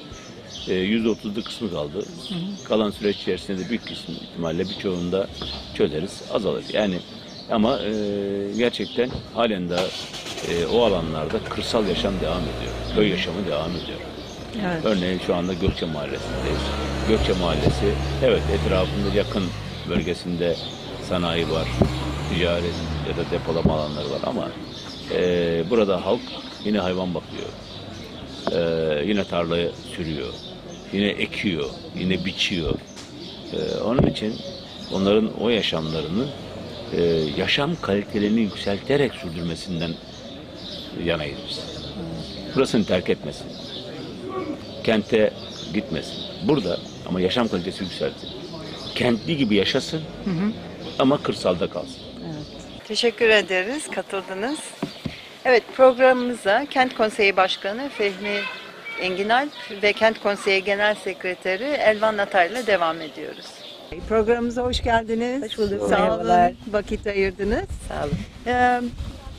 [0.68, 2.05] E, Yüzde 30'lu kısmı kaldı.
[2.68, 5.26] Kalan süreç içerisinde de büyük kısmı ihtimalle birçoğunda
[5.74, 6.64] çözeriz, azalır.
[6.72, 6.98] Yani
[7.50, 7.92] ama e,
[8.59, 9.76] gerçekten halen de
[10.50, 12.72] e, o alanlarda kırsal yaşam devam ediyor.
[12.94, 13.98] Köy yaşamı devam ediyor.
[14.66, 14.85] Evet.
[14.85, 16.61] Örneğin şu anda Gökçe Mahallesi'ndeyiz.
[17.09, 19.44] Gökçe Mahallesi, evet etrafında yakın
[19.88, 20.57] bölgesinde
[21.09, 21.68] sanayi var,
[22.35, 22.74] ticaret
[23.09, 24.48] ya da depolama alanları var ama
[25.14, 26.20] e, burada halk
[26.64, 27.48] yine hayvan bakıyor.
[28.52, 30.29] E, yine tarlaya sürüyor.
[30.92, 32.75] Yine ekiyor, yine biçiyor.
[33.53, 34.35] E, onun için
[34.92, 36.27] onların o yaşamlarını
[36.96, 37.03] e,
[37.37, 39.90] yaşam kalitelerini yükselterek sürdürmesinden
[41.05, 41.61] yanayız biz.
[42.57, 43.46] Burasını terk etmesin
[44.87, 45.31] kente
[45.75, 46.14] gitmesin.
[46.42, 48.31] Burada ama yaşam kalitesi yükselsin.
[48.94, 50.03] Kentli gibi yaşasın
[50.99, 52.03] ama kırsalda kalsın.
[52.88, 54.59] Teşekkür ederiz katıldınız.
[55.44, 58.40] Evet programımıza Kent Konseyi Başkanı Fehmi
[59.01, 63.47] Enginalp ve Kent Konseyi Genel Sekreteri Elvan Natay'la devam ediyoruz.
[64.09, 65.43] Programımıza hoş geldiniz.
[65.45, 66.47] Hoş bulduk, Sağ merhabalar.
[66.49, 67.65] olun, vakit ayırdınız.
[67.89, 68.13] Sağ olun.
[68.47, 68.81] Ee,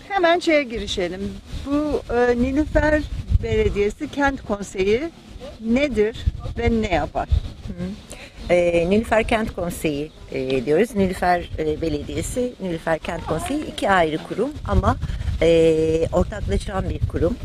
[0.09, 1.33] hemen şeye girişelim.
[1.65, 3.01] Bu e, Nilüfer
[3.43, 5.01] Belediyesi Kent Konseyi
[5.61, 6.17] nedir
[6.59, 7.29] ve ne yapar?
[8.49, 10.95] Ee, Nilüfer Kent Konseyi e, diyoruz.
[10.95, 14.95] Nilüfer e, Belediyesi, Nilüfer Kent Konseyi iki ayrı kurum ama
[15.41, 17.37] e, ortaklaşan bir kurum.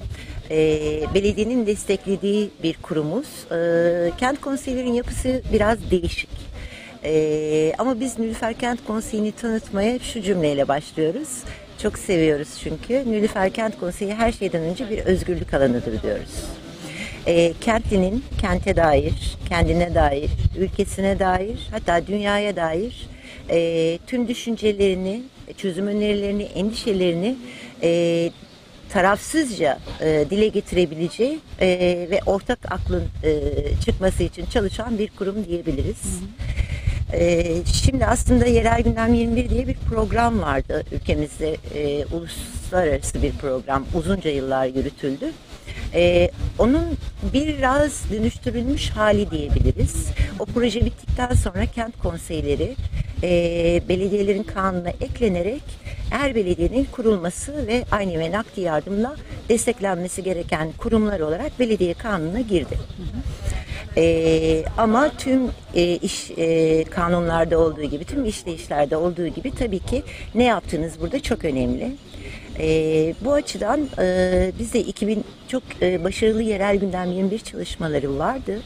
[0.53, 3.27] E, belediyenin desteklediği bir kurumuz.
[3.53, 6.31] E, kent konseylerin yapısı biraz değişik.
[7.05, 11.29] E, ama biz Nilüfer Kent Konseyi'ni tanıtmaya şu cümleyle başlıyoruz.
[11.83, 13.13] Çok seviyoruz çünkü.
[13.13, 16.45] Nilüfer Kent Konseyi her şeyden önce bir özgürlük alanıdır diyoruz.
[17.27, 23.09] E, kentlinin kente dair, kendine dair, ülkesine dair, hatta dünyaya dair
[23.51, 25.23] e, tüm düşüncelerini,
[25.57, 27.37] çözüm önerilerini, endişelerini
[27.83, 28.31] e,
[28.93, 31.69] tarafsızca e, dile getirebileceği e,
[32.11, 33.53] ve ortak aklın e,
[33.85, 36.21] çıkması için çalışan bir kurum diyebiliriz.
[37.13, 37.45] E,
[37.85, 41.57] şimdi aslında Yerel Gündem 21 diye bir program vardı ülkemizde.
[41.75, 43.85] E, uluslararası bir program.
[43.95, 45.33] Uzunca yıllar yürütüldü.
[45.95, 46.85] E, onun
[47.35, 50.07] biraz dönüştürülmüş hali diyebiliriz.
[50.39, 52.77] O proje bittikten sonra kent konseyleri
[53.23, 53.29] e,
[53.89, 55.63] belediyelerin kanununa eklenerek
[56.13, 59.17] her belediyenin kurulması ve aynı ve nakdi yardımla
[59.49, 62.79] desteklenmesi gereken kurumlar olarak belediye kanununa girdi.
[63.97, 70.03] Ee, ama tüm e, iş e, kanunlarda olduğu gibi, tüm işleyişlerde olduğu gibi tabii ki
[70.35, 71.93] ne yaptığınız burada çok önemli.
[72.59, 78.61] Ee, bu açıdan e, bizde 2000 çok e, başarılı yerel gündem 21 çalışmaları vardı.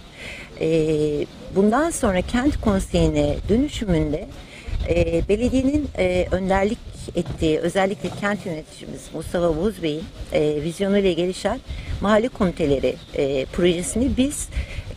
[0.61, 4.29] Ee, bundan sonra kent konseyine dönüşümünde
[4.89, 11.61] e, belediyenin e, önderlik ettiği özellikle kent yöneticimiz Mustafa Buz Bey'in e, vizyonuyla gelişen
[12.01, 14.49] mahalle komiteleri e, projesini biz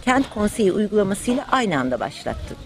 [0.06, 2.58] kent konseyi uygulamasıyla aynı anda başlattık.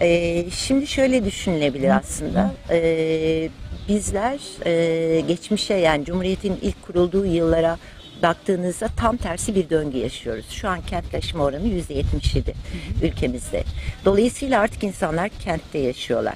[0.00, 2.54] E, şimdi şöyle düşünülebilir aslında.
[2.70, 3.48] E,
[3.88, 7.78] bizler e, geçmişe yani Cumhuriyet'in ilk kurulduğu yıllara
[8.22, 10.50] baktığınızda tam tersi bir döngü yaşıyoruz.
[10.50, 12.54] Şu an kentleşme oranı yüzde 77
[13.02, 13.64] ülkemizde.
[14.04, 16.34] Dolayısıyla artık insanlar kentte yaşıyorlar.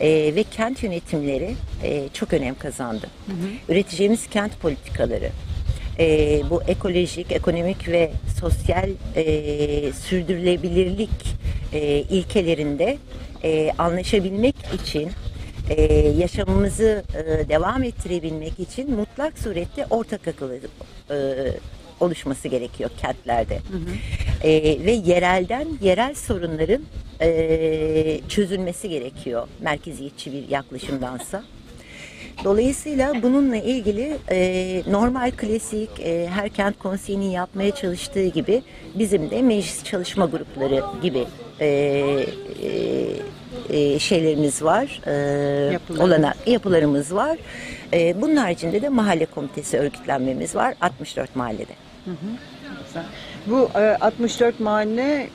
[0.00, 3.06] Ee, ve kent yönetimleri e, çok önem kazandı.
[3.68, 5.30] Üreteceğimiz kent politikaları,
[5.98, 8.10] e, bu ekolojik, ekonomik ve
[8.40, 9.24] sosyal e,
[9.92, 11.10] sürdürülebilirlik
[11.72, 12.98] e, ilkelerinde
[13.44, 15.10] e, anlaşabilmek için
[15.70, 20.58] e, yaşamımızı e, devam ettirebilmek için mutlak surette ortak akıl e,
[22.00, 23.58] oluşması gerekiyor kentlerde.
[24.44, 24.50] E,
[24.86, 26.82] ve yerelden yerel sorunların
[27.20, 31.42] e, çözülmesi gerekiyor merkeziyetçi bir yaklaşımdansa.
[32.44, 38.62] Dolayısıyla bununla ilgili e, normal klasik e, her kent konseyinin yapmaya çalıştığı gibi
[38.94, 41.24] bizim de meclis çalışma grupları gibi
[41.60, 41.66] e,
[42.62, 45.00] e, e, şeylerimiz var.
[45.06, 45.12] E,
[45.72, 46.04] Yapılar.
[46.04, 47.38] olana, yapılarımız var.
[47.92, 51.89] E, bunun haricinde de mahalle komitesi örgütlenmemiz var 64 mahallede.
[52.86, 53.04] Güzel.
[53.46, 55.28] Bu e, 64 mahalle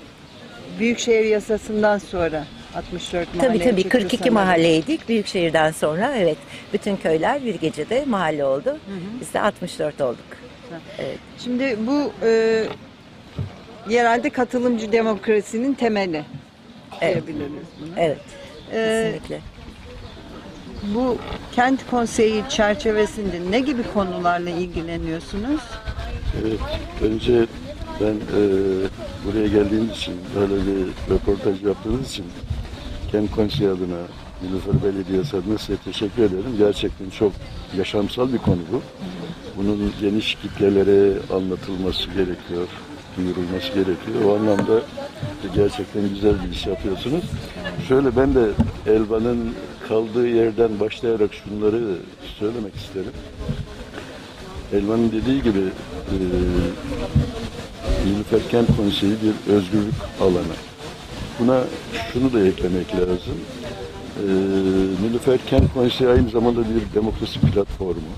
[0.79, 4.33] Büyükşehir Yasası'ndan sonra 64 mahalle Tabii tabii çıktı 42 sanırım.
[4.33, 5.09] mahalleydik.
[5.09, 6.37] Büyükşehir'den sonra evet
[6.73, 8.77] bütün köyler bir gecede mahalle oldu.
[9.21, 10.25] Biz de 64 olduk.
[10.99, 11.17] Evet.
[11.43, 12.63] Şimdi bu e,
[13.89, 16.23] yerelde katılımcı demokrasinin temeli
[17.01, 17.27] Evet.
[17.27, 17.89] diyebiliriz bunu.
[17.97, 18.17] Evet.
[18.73, 19.39] E, Kesinlikle.
[20.95, 21.17] Bu
[21.51, 25.61] kent konseyi çerçevesinde ne gibi konularla ilgileniyorsunuz?
[26.41, 26.59] Evet,
[27.01, 27.45] önce
[28.01, 28.41] ben e,
[29.25, 32.25] buraya geldiğiniz için, böyle bir röportaj yaptığınız için
[33.11, 34.01] Kent Konseyi adına,
[34.43, 36.55] Nilüfer Belediyesi adına size teşekkür ederim.
[36.57, 37.31] Gerçekten çok
[37.77, 38.81] yaşamsal bir konu bu.
[39.57, 42.67] Bunun geniş kitlelere anlatılması gerekiyor,
[43.17, 44.25] duyurulması gerekiyor.
[44.25, 44.81] O anlamda
[45.55, 47.23] gerçekten güzel bir iş yapıyorsunuz.
[47.87, 48.49] Şöyle ben de
[48.87, 49.53] Elvan'ın
[49.87, 51.81] kaldığı yerden başlayarak şunları
[52.39, 53.11] söylemek isterim.
[54.73, 55.63] Elvan'ın dediği gibi
[56.11, 56.17] e,
[58.05, 60.55] Nilüfer Kent Konseyi bir özgürlük alanı.
[61.39, 61.63] Buna
[62.13, 63.37] şunu da eklemek lazım.
[64.15, 64.27] E,
[65.03, 68.11] Nilüfer Kent Konseyi aynı zamanda bir demokrasi platformu.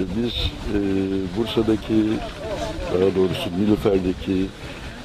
[0.00, 0.32] E, biz
[0.74, 0.78] e,
[1.36, 1.94] Bursa'daki,
[2.94, 4.46] daha doğrusu Nilüfer'deki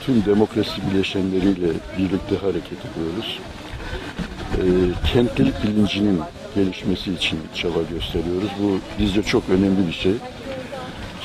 [0.05, 3.39] tüm demokrasi bileşenleriyle birlikte hareket ediyoruz.
[4.57, 4.63] E,
[5.13, 6.19] kentlilik bilincinin
[6.55, 8.49] gelişmesi için çaba gösteriyoruz.
[8.63, 10.13] Bu bizce çok önemli bir şey.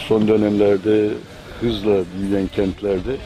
[0.09, 1.09] Son dönemlerde
[1.61, 3.17] hızla büyüyen kentlerde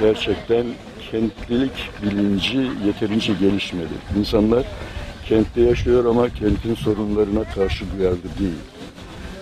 [0.00, 0.66] gerçekten
[1.10, 3.94] kentlilik bilinci yeterince gelişmedi.
[4.18, 4.64] İnsanlar
[5.28, 8.60] kentte yaşıyor ama kentin sorunlarına karşı duyarlı değil.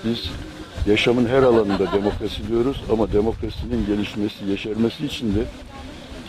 [0.05, 0.31] Biz
[0.87, 5.41] yaşamın her alanında demokrasi diyoruz ama demokrasinin gelişmesi, yeşermesi için de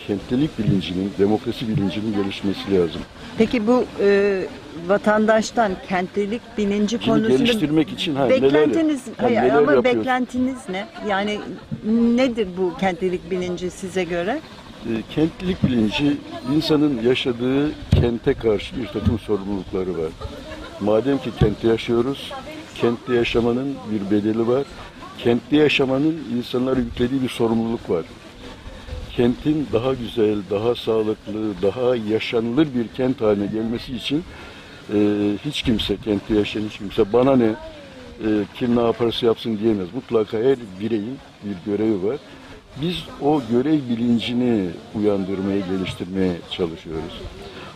[0.08, 3.02] kentlilik bilincinin, demokrasi bilincinin gelişmesi lazım.
[3.38, 4.42] Peki bu e,
[4.88, 10.00] vatandaştan kentlilik bilinci Şimdi konusunda geliştirmek için ha, neler- beklentiniz ha, hayır, neler ama yapıyoruz?
[10.00, 10.88] beklentiniz ne?
[11.10, 11.40] Yani
[11.94, 14.40] nedir bu kentlilik bilinci size göre?
[14.86, 16.18] E, kentlilik bilinci
[16.56, 20.10] insanın yaşadığı kente karşı bir takım sorumlulukları var.
[20.80, 22.32] Madem ki kentte yaşıyoruz,
[22.76, 24.64] kentte yaşamanın bir bedeli var.
[25.18, 28.06] Kentte yaşamanın insanlara yüklediği bir sorumluluk var.
[29.16, 34.24] Kentin daha güzel, daha sağlıklı, daha yaşanılır bir kent haline gelmesi için
[34.94, 34.98] e,
[35.46, 39.88] hiç kimse, kentte yaşayan hiç kimse bana ne, e, kim ne yaparsa yapsın diyemez.
[39.94, 42.18] Mutlaka her bireyin bir görevi var.
[42.82, 47.22] Biz o görev bilincini uyandırmaya, geliştirmeye çalışıyoruz.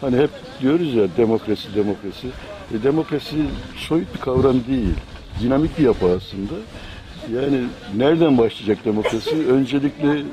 [0.02, 0.30] Hani hep
[0.62, 2.28] diyoruz ya demokrasi, demokrasi.
[2.74, 3.36] E, demokrasi
[3.78, 4.94] soyut bir kavram değil.
[5.42, 6.54] dinamik bir yapı aslında.
[7.34, 7.64] Yani
[7.96, 9.48] nereden başlayacak demokrasi?
[9.48, 10.24] Öncelikle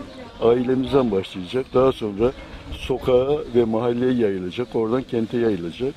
[0.42, 1.66] ailemizden başlayacak.
[1.74, 2.32] Daha sonra
[2.72, 4.68] sokağa ve mahalleye yayılacak.
[4.74, 5.94] Oradan kente yayılacak.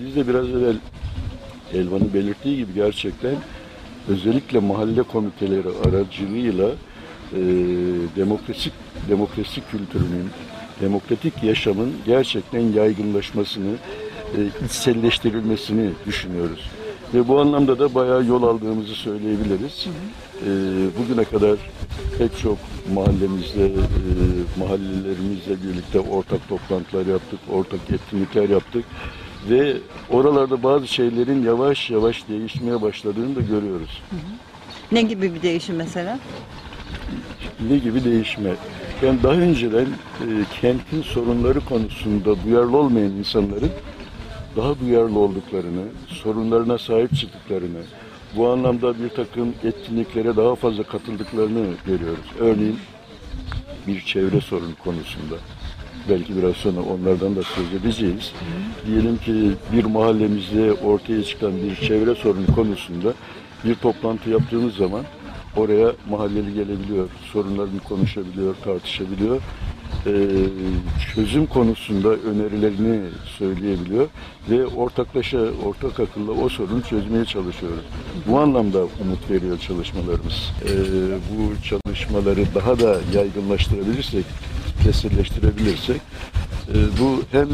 [0.00, 0.76] Biz de biraz evvel
[1.74, 3.34] Elvan'ın belirttiği gibi gerçekten
[4.08, 6.70] özellikle mahalle komiteleri aracılığıyla
[7.34, 7.40] e,
[8.16, 8.70] demokrasi
[9.08, 10.30] demokrasi kültürünün,
[10.80, 13.74] demokratik yaşamın gerçekten yaygınlaşmasını,
[14.36, 16.70] e, içselleştirilmesini düşünüyoruz.
[17.14, 19.86] Ve bu anlamda da bayağı yol aldığımızı söyleyebiliriz.
[20.46, 20.48] E,
[20.98, 21.56] bugüne kadar
[22.18, 22.58] pek çok
[22.94, 23.74] mahallemizde, e,
[24.58, 28.84] mahallelerimizle birlikte ortak toplantılar yaptık, ortak etkinlikler yaptık.
[29.50, 29.76] Ve
[30.10, 34.02] oralarda bazı şeylerin yavaş yavaş değişmeye başladığını da görüyoruz.
[34.92, 36.18] Ne gibi bir değişim mesela?
[37.70, 38.50] Ne gibi değişme.
[39.02, 40.26] Yani daha önceden e,
[40.60, 43.70] kentin sorunları konusunda duyarlı olmayan insanların
[44.56, 47.82] daha duyarlı olduklarını, sorunlarına sahip çıktıklarını,
[48.36, 52.26] bu anlamda bir takım etkinliklere daha fazla katıldıklarını görüyoruz.
[52.40, 52.78] Örneğin
[53.86, 55.34] bir çevre sorunu konusunda.
[56.08, 58.32] Belki biraz sonra onlardan da söz edeceğiz.
[58.86, 63.12] Diyelim ki bir mahallemizde ortaya çıkan bir çevre sorunu konusunda
[63.64, 65.04] bir toplantı yaptığımız zaman
[65.56, 69.40] oraya mahalleli gelebiliyor, sorunlarını konuşabiliyor, tartışabiliyor.
[70.06, 70.12] Ee,
[71.14, 73.00] çözüm konusunda önerilerini
[73.38, 74.06] söyleyebiliyor
[74.50, 77.84] ve ortaklaşa, ortak akılla o sorunu çözmeye çalışıyoruz.
[78.26, 80.52] Bu anlamda umut veriyor çalışmalarımız.
[80.64, 80.68] Ee,
[81.30, 84.24] bu çalışmaları daha da yaygınlaştırabilirsek,
[84.84, 86.00] kesinleştirebilirsek
[86.68, 87.48] e, bu hem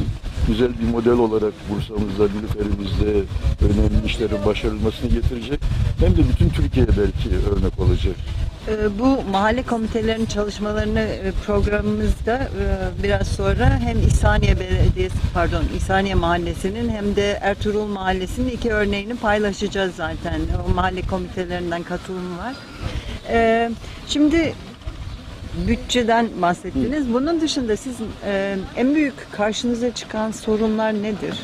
[0.49, 3.25] güzel bir model olarak Bursa'mızda, Nilüfer'imizde
[3.63, 5.61] önemli işlerin başarılmasını getirecek
[6.01, 8.17] hem de bütün Türkiye'ye belki örnek olacak.
[8.69, 16.15] Ee, Bu mahalle komitelerinin çalışmalarını e, programımızda e, biraz sonra hem İhsaniye Belediyesi pardon İhsaniye
[16.15, 20.41] Mahallesi'nin hem de Ertuğrul Mahallesi'nin iki örneğini paylaşacağız zaten.
[20.69, 22.55] O mahalle komitelerinden katılım var.
[23.29, 23.71] Ee,
[24.09, 24.55] Şimdi
[25.69, 27.13] bütçeden bahsettiniz.
[27.13, 31.43] Bunun dışında siz e, en büyük karşınıza çıkan sorunlar nedir?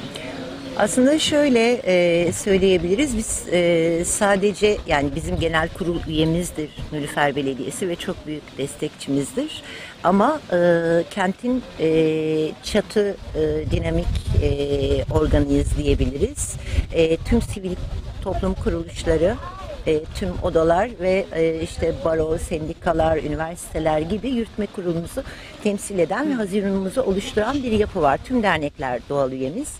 [0.76, 3.16] Aslında şöyle e, söyleyebiliriz.
[3.16, 9.62] Biz e, sadece yani bizim genel kurul üyemizdir Nülüfer Belediyesi ve çok büyük destekçimizdir.
[10.04, 10.58] Ama e,
[11.10, 14.06] kentin e, çatı e, dinamik
[14.42, 14.48] e,
[15.14, 16.56] organıyız diyebiliriz.
[16.92, 17.76] E, tüm sivil
[18.22, 19.34] toplum kuruluşları
[19.86, 25.22] e, tüm odalar ve e, işte baro, sendikalar, üniversiteler gibi yürütme kurulumuzu
[25.62, 28.20] temsil eden ve haziranımızı oluşturan bir yapı var.
[28.24, 29.72] Tüm dernekler doğal üyemiz.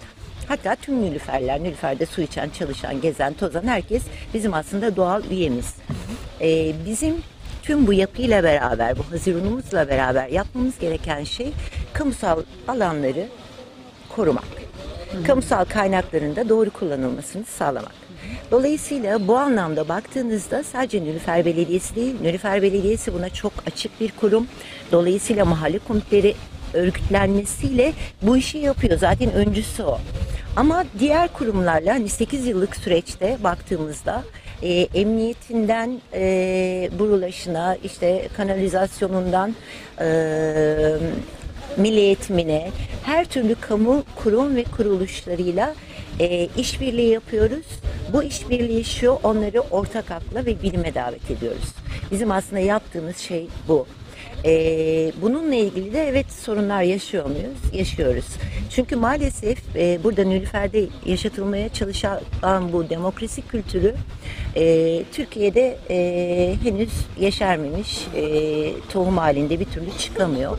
[0.48, 4.02] Hatta tüm Nilüferler, Nilüfer'de su içen, çalışan, gezen, tozan herkes
[4.34, 5.74] bizim aslında doğal üyemiz.
[6.40, 7.14] E, bizim
[7.62, 11.52] tüm bu yapıyla beraber, bu haziranımızla beraber yapmamız gereken şey
[11.92, 13.26] kamusal alanları
[14.08, 14.44] korumak.
[15.26, 18.03] Kamusal kaynakların da doğru kullanılmasını sağlamak.
[18.50, 24.46] Dolayısıyla bu anlamda baktığınızda sadece Nülüfer Belediyesi değil, Nülüfer Belediyesi buna çok açık bir kurum.
[24.92, 26.34] Dolayısıyla mahalle komiteleri
[26.74, 27.92] örgütlenmesiyle
[28.22, 28.98] bu işi yapıyor.
[28.98, 29.98] Zaten öncüsü o.
[30.56, 34.22] Ama diğer kurumlarla hani 8 yıllık süreçte baktığımızda
[34.62, 39.54] e, emniyetinden e, burulaşına, işte kanalizasyonundan
[40.00, 40.06] e,
[41.76, 42.70] milli eğitimine,
[43.04, 45.74] her türlü kamu kurum ve kuruluşlarıyla
[46.20, 47.66] e, işbirliği yapıyoruz.
[48.12, 51.74] Bu işbirliği şu, onları ortak akla ve bilime davet ediyoruz.
[52.10, 53.86] Bizim aslında yaptığımız şey bu.
[54.44, 57.58] Ee, bununla ilgili de evet sorunlar yaşıyor muyuz?
[57.72, 58.24] Yaşıyoruz.
[58.70, 62.20] Çünkü maalesef e, burada Nilüfer'de yaşatılmaya çalışan
[62.72, 63.94] bu demokrasi kültürü
[64.56, 68.22] e, Türkiye'de e, henüz yeşermemiş, e,
[68.92, 70.58] tohum halinde bir türlü çıkamıyor.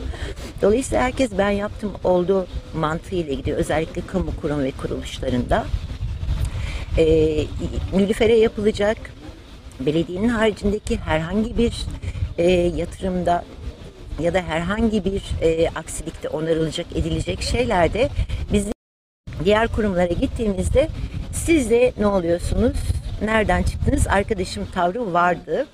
[0.62, 3.58] Dolayısıyla herkes ben yaptım oldu mantığıyla gidiyor.
[3.58, 5.66] Özellikle kamu kurum ve kuruluşlarında.
[6.98, 7.04] E,
[7.92, 8.96] Nilüfer'e yapılacak
[9.80, 11.86] belediyenin haricindeki herhangi bir
[12.38, 13.44] e, yatırımda
[14.20, 18.08] ya da herhangi bir e, aksilikte onarılacak edilecek şeylerde
[18.52, 18.66] biz
[19.44, 20.88] diğer kurumlara gittiğimizde
[21.32, 22.76] siz de ne oluyorsunuz?
[23.24, 24.06] Nereden çıktınız?
[24.06, 25.66] Arkadaşım tavrı vardı.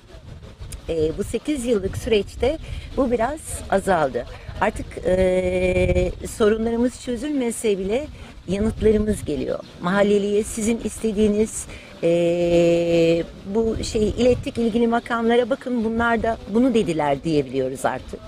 [0.89, 2.57] E, bu 8 yıllık süreçte
[2.97, 4.25] bu biraz azaldı.
[4.61, 8.07] Artık e, sorunlarımız çözülmese bile
[8.47, 9.59] yanıtlarımız geliyor.
[9.81, 11.65] Mahalleliye sizin istediğiniz
[12.03, 18.19] e, bu şeyi ilettik ilgili makamlara bakın bunlar da bunu dediler diyebiliyoruz artık.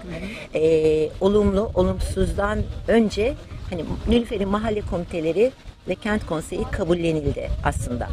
[0.56, 3.34] E, olumlu, olumsuzdan önce
[3.70, 5.52] hani Nilüfer'in mahalle komiteleri
[5.88, 8.08] ve kent konseyi kabullenildi aslında.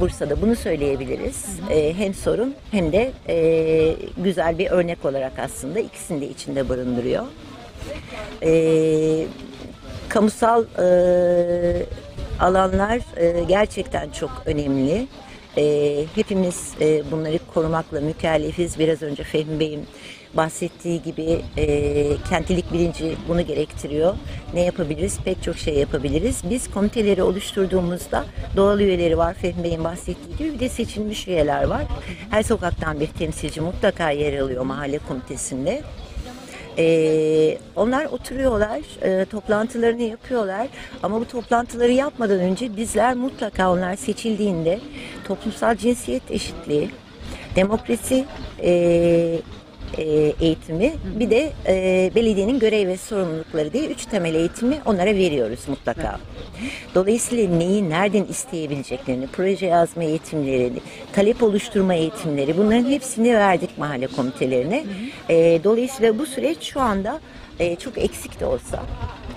[0.00, 1.46] Bursa'da bunu söyleyebiliriz.
[1.70, 7.24] E, hem sorun hem de e, güzel bir örnek olarak aslında ikisini de içinde barındırıyor.
[8.42, 9.26] E,
[10.08, 11.86] kamusal e,
[12.40, 15.06] alanlar e, gerçekten çok önemli.
[15.56, 18.78] E, hepimiz e, bunları korumakla mükellefiz.
[18.78, 19.86] Biraz önce Fehmi Bey'in
[20.34, 21.40] bahsettiği gibi
[22.28, 24.14] kentlilik bilinci bunu gerektiriyor.
[24.54, 25.18] Ne yapabiliriz?
[25.24, 26.42] Pek çok şey yapabiliriz.
[26.50, 28.24] Biz komiteleri oluşturduğumuzda
[28.56, 29.34] doğal üyeleri var.
[29.34, 31.82] Fehmi Bey'in bahsettiği gibi bir de seçilmiş üyeler var.
[32.30, 35.82] Her sokaktan bir temsilci mutlaka yer alıyor mahalle komitesinde.
[36.78, 40.68] Ee, onlar oturuyorlar, e, toplantılarını yapıyorlar.
[41.02, 44.80] Ama bu toplantıları yapmadan önce bizler mutlaka onlar seçildiğinde
[45.28, 46.90] toplumsal cinsiyet eşitliği,
[47.56, 48.24] demokrasi
[48.62, 49.40] e,
[49.98, 50.02] e,
[50.40, 56.18] eğitimi bir de e, belediyenin görev ve sorumlulukları diye üç temel eğitimi onlara veriyoruz mutlaka.
[56.94, 60.78] Dolayısıyla neyi nereden isteyebileceklerini, proje yazma eğitimlerini,
[61.12, 64.84] talep oluşturma eğitimleri bunların hepsini verdik mahalle komitelerine.
[65.28, 67.20] E, dolayısıyla bu süreç şu anda
[67.58, 68.82] e, çok eksik de olsa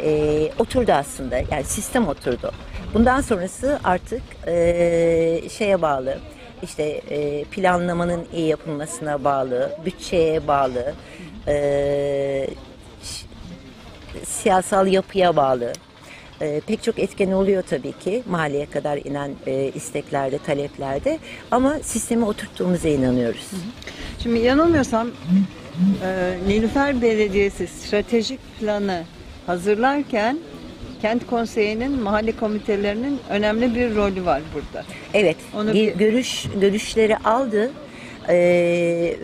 [0.03, 1.37] e, oturdu aslında.
[1.51, 2.51] Yani sistem oturdu.
[2.93, 6.17] Bundan sonrası artık e, şeye bağlı
[6.63, 10.93] işte e, planlamanın iyi yapılmasına bağlı, bütçeye bağlı,
[11.47, 12.47] e,
[14.23, 15.73] siyasal yapıya bağlı.
[16.41, 21.19] E, pek çok etken oluyor tabii ki mahalleye kadar inen e, isteklerde, taleplerde
[21.51, 23.51] ama sistemi oturttuğumuza inanıyoruz.
[24.23, 25.07] Şimdi yanılmıyorsam
[26.03, 29.03] e, Nilüfer Belediyesi stratejik planı
[29.45, 30.37] hazırlarken
[31.01, 34.85] kent konseyinin mahalle komitelerinin önemli bir rolü var burada.
[35.13, 37.71] Evet, Onu görüş görüşleri aldı.
[38.29, 39.15] Ee,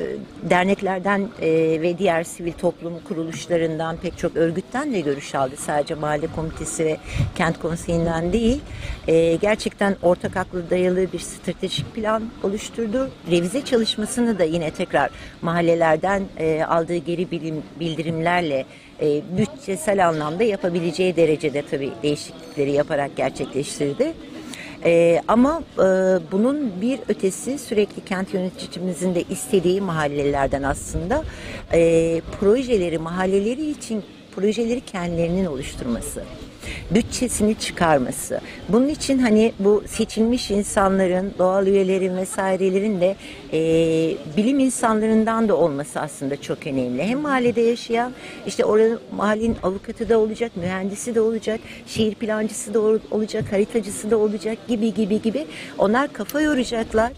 [0.49, 1.49] derneklerden e,
[1.81, 5.55] ve diğer sivil toplum kuruluşlarından pek çok örgütten de görüş aldı.
[5.57, 6.97] Sadece mahalle komitesi ve
[7.35, 8.61] kent konseyinden değil.
[9.07, 13.09] Ee, gerçekten ortak aklı dayalı bir stratejik plan oluşturdu.
[13.31, 15.09] Revize çalışmasını da yine tekrar
[15.41, 18.65] mahallelerden e, aldığı geri bilim, bildirimlerle
[19.01, 24.13] e, bütçesel anlamda yapabileceği derecede tabii değişiklikleri yaparak gerçekleştirdi.
[24.87, 25.83] Ee, ama e,
[26.31, 31.23] bunun bir ötesi sürekli kent yöneticimizin de istediği mahallelerden aslında
[31.73, 34.03] e, projeleri mahalleleri için
[34.35, 36.23] projeleri kendilerinin oluşturması
[36.91, 38.41] bütçesini çıkarması.
[38.69, 43.15] Bunun için hani bu seçilmiş insanların, doğal üyelerin vesairelerin de
[43.53, 43.59] e,
[44.37, 47.03] bilim insanlarından da olması aslında çok önemli.
[47.03, 48.13] Hem mahallede yaşayan,
[48.47, 54.11] işte oranın mahallenin avukatı da olacak, mühendisi de olacak, şehir plancısı da ol- olacak, haritacısı
[54.11, 55.45] da olacak gibi gibi gibi.
[55.77, 57.11] Onlar kafa yoracaklar.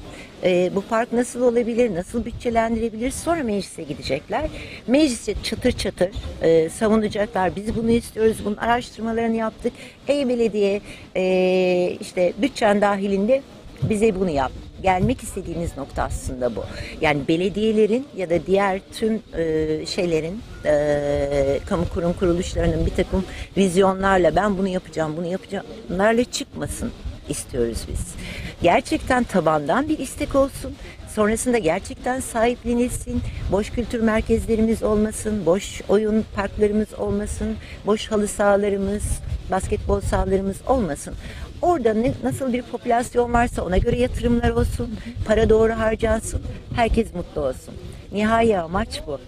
[0.44, 4.50] E, bu park nasıl olabilir, nasıl bütçelendirebilir sonra meclise gidecekler.
[4.88, 6.10] Meclise çatır çatır
[6.42, 7.56] e, savunacaklar.
[7.56, 9.74] Biz bunu istiyoruz, bunun araştırmalarını yaptık.
[10.08, 10.82] Ey belediye
[11.16, 13.42] e, işte bütçen dahilinde
[13.90, 14.52] bize bunu yap.
[14.84, 16.64] Gelmek istediğimiz nokta aslında bu.
[17.02, 23.26] Yani belediyelerin ya da diğer tüm e, şeylerin, e, kamu kurum kuruluşlarının bir takım
[23.58, 26.92] vizyonlarla ben bunu yapacağım, bunu yapacağım, bunlarla çıkmasın
[27.30, 28.16] istiyoruz biz.
[28.62, 30.76] Gerçekten tabandan bir istek olsun.
[31.16, 33.22] Sonrasında gerçekten sahiplenilsin.
[33.52, 35.46] Boş kültür merkezlerimiz olmasın.
[35.46, 37.56] Boş oyun parklarımız olmasın.
[37.86, 39.04] Boş halı sahalarımız,
[39.52, 41.16] basketbol sahalarımız olmasın.
[41.62, 44.90] Orada ne, nasıl bir popülasyon varsa ona göre yatırımlar olsun.
[45.26, 46.42] Para doğru harcansın.
[46.76, 47.74] Herkes mutlu olsun.
[48.12, 49.20] Nihai amaç bu.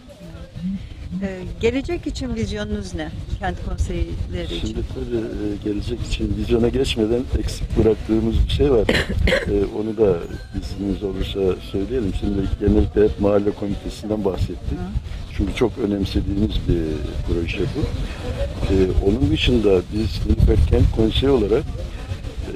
[1.22, 3.10] E, gelecek için vizyonunuz ne?
[3.40, 4.68] Kent konseyleri için.
[4.68, 8.88] Şimdi tabii e, gelecek için vizyona geçmeden eksik bıraktığımız bir şey var.
[9.42, 10.18] E, onu da
[10.62, 11.40] izniniz olursa
[11.72, 12.14] söyleyelim.
[12.20, 14.80] Şimdi genellikle hep mahalle komitesinden bahsettik.
[15.38, 16.84] Çünkü çok önemsediğimiz bir
[17.28, 17.82] proje bu.
[18.74, 21.64] E, onun dışında biz Nilüfer Kent Konseyi olarak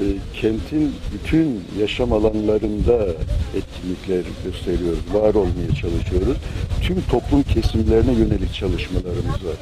[0.04, 0.06] e,
[0.42, 3.08] kentin bütün yaşam alanlarında
[3.56, 6.38] etkinlikler gösteriyoruz, var olmaya çalışıyoruz.
[6.82, 9.58] Tüm toplum kesimlerine yönelik çalışmalarımız var.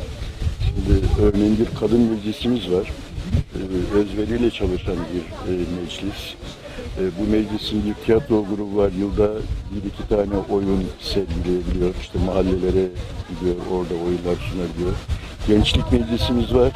[0.65, 2.91] Şimdi örneğin bir kadın meclisimiz var.
[3.56, 6.34] Ee, özveriyle çalışan bir e, meclis.
[7.00, 8.91] E, bu meclisin bir tiyatro grubu var.
[9.00, 9.32] Yılda
[9.72, 11.94] bir iki tane oyun sergileyebiliyor.
[12.02, 12.88] İşte mahallelere
[13.29, 14.94] gidiyor, orada oyunlar sunabiliyor.
[15.48, 16.71] Gençlik meclisimiz var.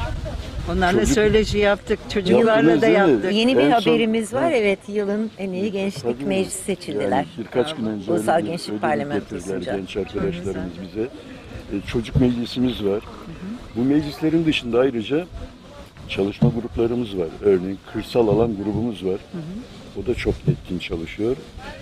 [0.72, 3.10] Onlarla Çocuk- söyleşi yaptık, çocuklarla Yaptınız da değil mi?
[3.12, 3.32] yaptık.
[3.32, 4.52] Yeni bir En son- haberimiz var.
[4.52, 4.78] Evet.
[4.88, 6.24] Yılın en iyi gençlik Tabii.
[6.28, 7.10] meclisi seçildiler.
[7.10, 9.54] Yani birkaç gün önce Ulusal öyle bir Gençlik ödül Parlamentosu'nca.
[9.54, 11.00] getirdiler genç arkadaşlarımız bize.
[11.72, 13.02] E, çocuk meclisimiz var.
[13.76, 15.26] Bu meclislerin dışında ayrıca
[16.08, 17.28] çalışma gruplarımız var.
[17.42, 19.20] Örneğin kırsal alan grubumuz var.
[20.02, 21.36] O da çok etkin çalışıyor.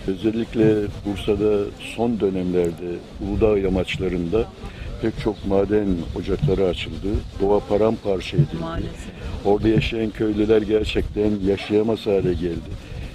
[0.06, 0.74] Özellikle
[1.06, 1.58] Bursa'da
[1.96, 2.86] son dönemlerde
[3.20, 4.44] Uludağ yamaçlarında
[5.02, 5.86] pek çok maden
[6.16, 7.08] ocakları açıldı.
[7.40, 8.56] Doğa paramparça edildi.
[8.60, 9.10] Maalesef.
[9.44, 12.70] Orada yaşayan köylüler gerçekten yaşayamaz hale geldi.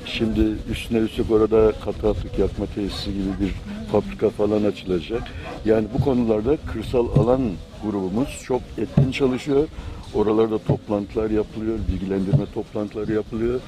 [0.05, 3.53] Şimdi üstüne üstlük orada katı atık yakma tesisi gibi bir
[3.91, 5.23] fabrika falan açılacak.
[5.65, 7.41] Yani bu konularda kırsal alan
[7.83, 9.67] grubumuz çok etkin çalışıyor.
[10.13, 13.59] Oralarda toplantılar yapılıyor, bilgilendirme toplantıları yapılıyor.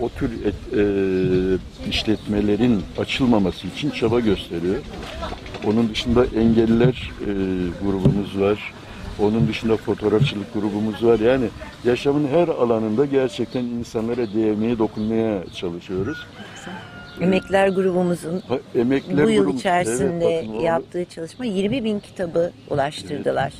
[0.00, 4.76] O tür et- e, işletmelerin açılmaması için çaba gösteriyor.
[5.66, 7.26] Onun dışında engelliler e,
[7.84, 8.72] grubumuz var.
[9.22, 11.20] Onun dışında fotoğrafçılık grubumuz var.
[11.20, 11.44] Yani
[11.84, 16.18] yaşamın her alanında gerçekten insanlara değmeye, dokunmaya çalışıyoruz.
[17.20, 22.50] Emekler grubumuzun Ha, emekliler bu yıl grubumuz- içerisinde Evet, bakın yaptığı çalışma 20 bin kitabı
[22.70, 23.52] ulaştırdılar.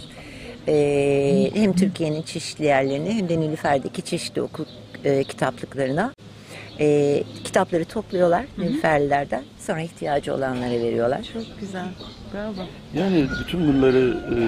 [0.69, 4.65] Ee, hem Türkiye'nin çeşitli yerlerine hem de Nilüfer'deki çeşitli okul
[5.05, 6.13] e, kitaplıklarına
[6.81, 9.43] e, kitapları topluyorlar Nilüferlilerden.
[9.59, 11.23] Sonra ihtiyacı olanlara veriyorlar.
[11.33, 11.85] Çok güzel.
[12.35, 12.67] Bravo.
[12.95, 14.39] Yani bütün bunları e,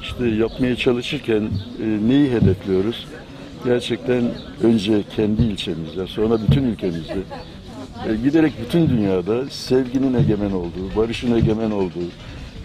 [0.00, 1.50] işte yapmaya çalışırken
[1.82, 3.06] e, neyi hedefliyoruz?
[3.64, 4.22] Gerçekten
[4.62, 7.18] önce kendi ilçemizde, sonra bütün ülkemizde,
[8.08, 12.08] e, giderek bütün dünyada sevginin egemen olduğu, barışın egemen olduğu,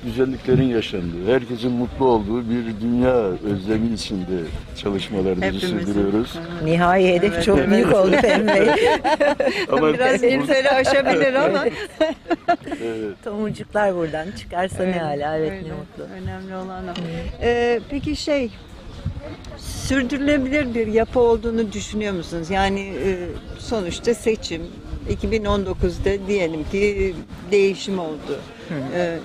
[0.07, 4.39] güzelliklerin yaşandığı, herkesin mutlu olduğu bir dünya özlemi içinde
[4.81, 5.79] çalışmalarımızı Hepimizin.
[5.79, 6.33] sürdürüyoruz.
[6.63, 7.69] Nihai hedef Evet, çok evet.
[7.69, 8.67] büyük oldu Fehmi Bey.
[9.71, 11.65] Ama Biraz Nilüfer'i aşabilir ama.
[12.83, 13.15] evet.
[13.23, 15.69] Tomurcuklar buradan çıkarsa ne hala evet ne Öyle.
[15.73, 16.13] mutlu.
[16.13, 16.91] Önemli olan o.
[17.41, 18.49] Ee, peki şey,
[19.57, 22.49] sürdürülebilir bir yapı olduğunu düşünüyor musunuz?
[22.49, 23.17] Yani e,
[23.59, 24.61] sonuçta seçim
[25.09, 27.15] 2019'da diyelim ki
[27.51, 28.39] değişim oldu.
[28.95, 29.17] Ee,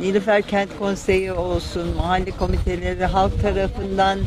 [0.00, 4.18] Nilüfer Kent Konseyi olsun, mahalle komiteleri halk tarafından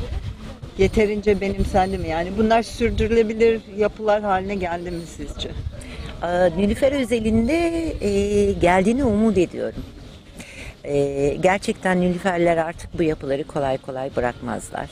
[0.78, 2.07] yeterince benimsendi mi?
[2.09, 5.49] Yani bunlar sürdürülebilir yapılar haline geldi mi sizce?
[6.22, 9.84] Aa, Nilüfer özelinde e, geldiğini umut ediyorum.
[10.84, 14.89] E, gerçekten Nilüferler artık bu yapıları kolay kolay bırakmazlar.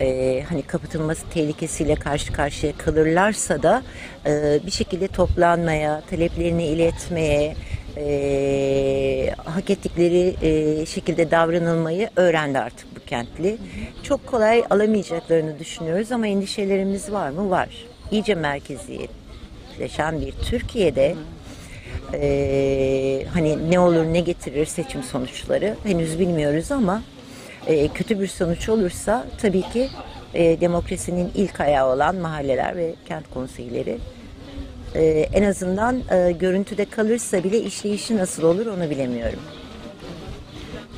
[0.00, 3.82] E, hani kapatılması tehlikesiyle karşı karşıya kalırlarsa da
[4.26, 7.54] e, bir şekilde toplanmaya, taleplerini iletmeye,
[7.98, 13.56] e, hak ettikleri e, şekilde davranılmayı öğrendi artık bu kentli.
[14.02, 17.50] Çok kolay alamayacaklarını düşünüyoruz ama endişelerimiz var mı?
[17.50, 17.68] Var.
[18.10, 19.10] İyice merkeziyet
[19.78, 21.14] gerçekleşen bir Türkiye'de
[22.14, 27.02] eee, hani ne olur ne getirir seçim sonuçları henüz bilmiyoruz ama
[27.68, 29.88] eee, kötü bir sonuç olursa tabii ki
[30.34, 33.98] eee, demokrasinin ilk ayağı olan mahalleler ve kent konseyleri
[34.94, 39.38] eee, en azından eee, görüntüde kalırsa bile işleyişi nasıl olur onu bilemiyorum.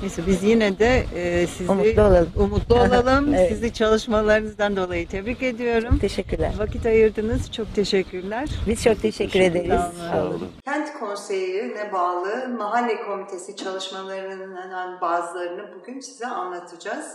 [0.01, 2.28] Neyse biz yine de e, sizi Umutlu olalım.
[2.36, 3.34] umutlu olalım.
[3.34, 3.49] Evet.
[3.49, 5.99] Sizi çalışmalarınızdan dolayı tebrik ediyorum.
[5.99, 6.53] Teşekkürler.
[6.59, 7.53] Vakit ayırdınız.
[7.53, 8.49] Çok teşekkürler.
[8.68, 9.68] Biz çok teşekkür ederiz.
[9.70, 10.11] Sağ olun.
[10.12, 10.49] Sağ olun.
[10.64, 17.07] Kent Konseyi'ne bağlı mahalle komitesi çalışmalarından bazılarını bugün size anlatacağız.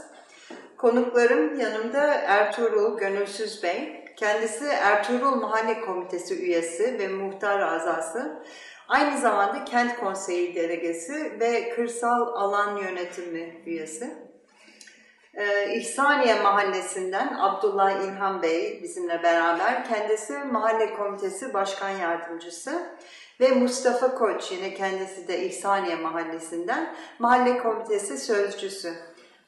[0.77, 4.04] Konuklarım yanımda Ertuğrul Gönülsüz Bey.
[4.15, 8.43] Kendisi Ertuğrul Mahalle Komitesi üyesi ve muhtar azası.
[8.87, 14.25] Aynı zamanda Kent Konseyi delegesi ve Kırsal Alan Yönetimi üyesi.
[15.33, 19.85] Ee, İhsaniye Mahallesi'nden Abdullah İlhan Bey bizimle beraber.
[19.85, 22.97] Kendisi Mahalle Komitesi Başkan Yardımcısı.
[23.39, 28.93] Ve Mustafa Koç yine kendisi de İhsaniye Mahallesi'nden Mahalle Komitesi Sözcüsü.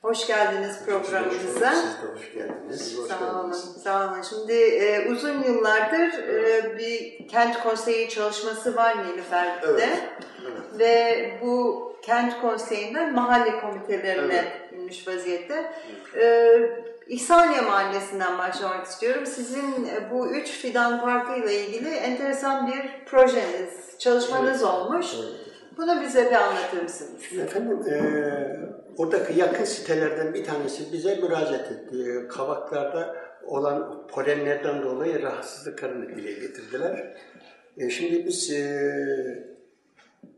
[0.01, 1.71] Hoş geldiniz programımıza.
[1.71, 2.97] Siz de hoş geldiniz.
[2.97, 3.51] Hoş Sağ olun,
[3.83, 4.21] sağ olun.
[4.21, 9.67] Şimdi e, uzun yıllardır e, bir kent konseyi çalışması var Nilüfer'de.
[9.67, 9.99] Evet,
[10.41, 10.79] evet.
[10.79, 15.73] Ve bu kent konseyinden mahalle komitelerine inmiş vaziyette.
[16.15, 16.55] E,
[17.07, 19.25] İhsaniye Mahallesi'nden başlamak istiyorum.
[19.25, 25.07] Sizin e, bu üç fidan parkı ile ilgili enteresan bir projeniz, çalışmanız olmuş.
[25.77, 27.21] Bunu bize bir anlatır mısınız?
[27.39, 28.59] Efendim, eee
[28.97, 32.27] oradaki yakın sitelerden bir tanesi bize müracaat etti.
[32.29, 33.15] Kavaklarda
[33.45, 37.17] olan polenlerden dolayı rahatsızlıklarını dile getirdiler.
[37.77, 39.57] E, şimdi biz eee,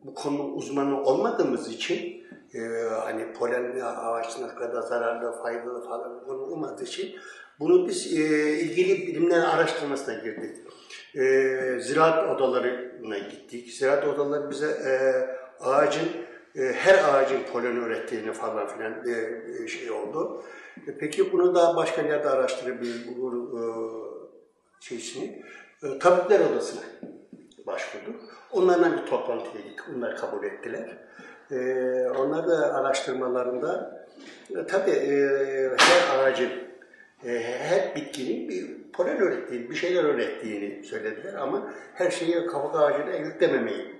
[0.03, 2.23] bu konu uzmanı olmadığımız için
[2.53, 7.15] eee, hani polen ağaçına kadar zararlı, faydalı falan bunu olmadığı için
[7.59, 10.55] bunu biz eee, ilgili bilimler araştırmasına girdik.
[11.15, 13.73] Eee ziraat odalarına gittik.
[13.73, 15.29] Ziraat odaları bize eee,
[15.59, 16.07] ağacın
[16.55, 20.43] e, her ağacın polen ürettiğini falan filan e, şey oldu.
[20.87, 23.61] E, peki bunu da başka yerde araştırabiliriz bu e,
[24.79, 25.43] şeysini.
[25.83, 26.81] E, Tabipler Odası'na
[27.67, 28.21] başvurduk.
[28.51, 29.85] Onlarla bir toplantıya gittik.
[29.97, 30.97] Onlar kabul ettiler.
[31.51, 31.57] E,
[32.17, 33.99] onlar da araştırmalarında
[34.49, 35.15] e, tabii e,
[35.77, 36.78] her ağacın e,
[37.23, 43.99] her bitkinin bir polen ürettiğini, bir şeyler ürettiğini söylediler ama her şeyi kavak ağacına yüklememeyi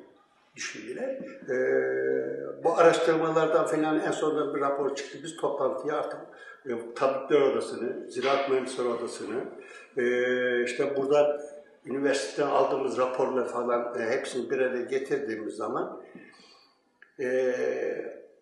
[0.56, 1.10] düşündüler.
[1.50, 5.18] Ee, bu araştırmalardan falan en sonunda bir rapor çıktı.
[5.24, 6.20] Biz toplantıya artık
[6.66, 9.44] e, tabipler odasını, ziraat mühendisleri odasını,
[9.98, 11.40] e, işte buradan
[11.86, 16.02] üniversiteden aldığımız raporlar falan e, hepsini bir araya getirdiğimiz zaman
[17.20, 17.56] e,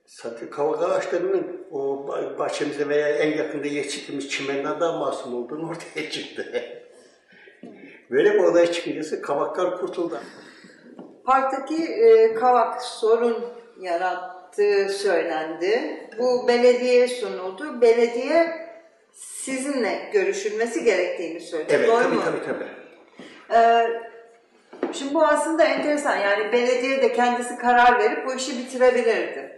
[0.07, 6.53] Satı kavak ağaçlarının o bah- bahçemize veya en yakında yetiştirdiğimiz çimenlerden masum olduğunu ortaya çıktı.
[8.11, 10.19] Böyle bir olay çıkıncası kavaklar kurtuldu.
[11.25, 13.45] Parktaki e, kavak sorun
[13.81, 15.97] yarattığı söylendi.
[16.19, 17.81] Bu belediyeye sunuldu.
[17.81, 18.67] Belediye
[19.13, 21.73] sizinle görüşülmesi gerektiğini söyledi.
[21.75, 22.21] Evet Doğru tabii mu?
[22.25, 22.67] tabii tabii.
[23.59, 23.87] Ee,
[24.93, 26.15] şimdi bu aslında enteresan.
[26.17, 29.56] Yani belediye de kendisi karar verip bu işi bitirebilirdi.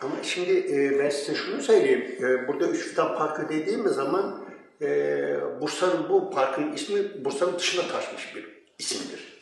[0.00, 2.04] Ama şimdi e, ben size şunu söyleyeyim.
[2.18, 4.44] E, burada Üç Fidan Parkı dediğimiz zaman
[4.82, 4.88] e,
[5.60, 9.36] Bursa'nın bu parkın ismi Bursa'nın dışına taşmış bir isimdir.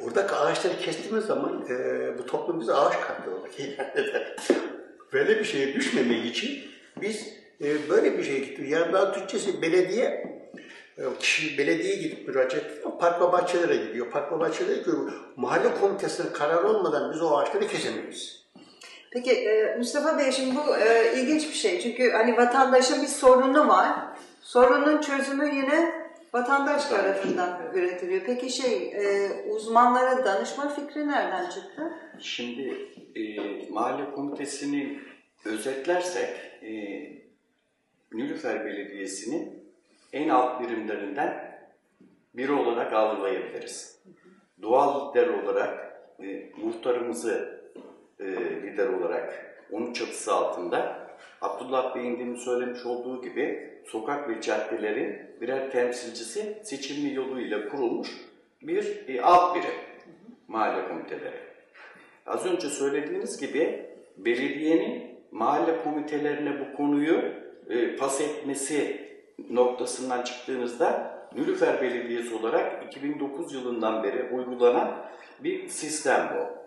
[0.00, 3.76] Oradaki ağaçları kestiğimiz zaman e, bu toplum bize ağaç kattı oradaki.
[5.12, 6.64] Böyle bir şeye düşmemek için
[7.00, 7.28] biz
[7.60, 8.68] e, böyle bir şeye gittik.
[8.68, 10.36] Yani ben Türkçesi belediye
[10.98, 14.10] e, kişi belediyeye gidip müracaat ediyor, park ve bahçelere gidiyor.
[14.10, 15.12] Park ve bahçelere gidiyor.
[15.36, 18.45] Mahalle komitesinin kararı olmadan biz o ağaçları kesemeyiz.
[19.16, 21.80] Peki e, Mustafa Bey şimdi bu e, ilginç bir şey.
[21.80, 23.92] Çünkü hani vatandaşın bir sorunu var.
[24.40, 25.92] Sorunun çözümü yine
[26.32, 28.22] vatandaş tarafından üretiliyor.
[28.26, 31.92] Peki şey e, uzmanlara danışma fikri nereden çıktı?
[32.20, 33.22] Şimdi e,
[33.70, 34.98] mahalle komitesini
[35.44, 36.30] özetlersek
[36.62, 36.72] e,
[38.12, 39.64] Nilüfer Belediyesi'nin
[40.12, 41.58] en alt birimlerinden
[42.34, 43.98] biri olarak algılayabiliriz.
[44.62, 47.55] Doğal lider olarak e, muhtarımızı
[48.20, 48.24] e,
[48.62, 51.06] lider olarak onun çatısı altında
[51.40, 58.08] Abdullah Bey'in demin söylemiş olduğu gibi sokak ve caddelerin birer temsilcisi seçilme yoluyla kurulmuş
[58.62, 59.74] bir e, alt birim
[60.48, 61.36] mahalle komiteleri.
[62.26, 63.86] Az önce söylediğiniz gibi
[64.16, 67.22] belediyenin mahalle komitelerine bu konuyu
[67.70, 69.06] e, pas etmesi
[69.50, 74.96] noktasından çıktığınızda Nülüfer Belediyesi olarak 2009 yılından beri uygulanan
[75.40, 76.65] bir sistem bu.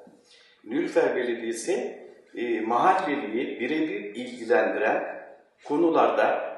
[0.64, 2.00] Nülüfer Belediyesi
[2.36, 5.20] e, mahalleliyi birebir ilgilendiren
[5.64, 6.50] konularda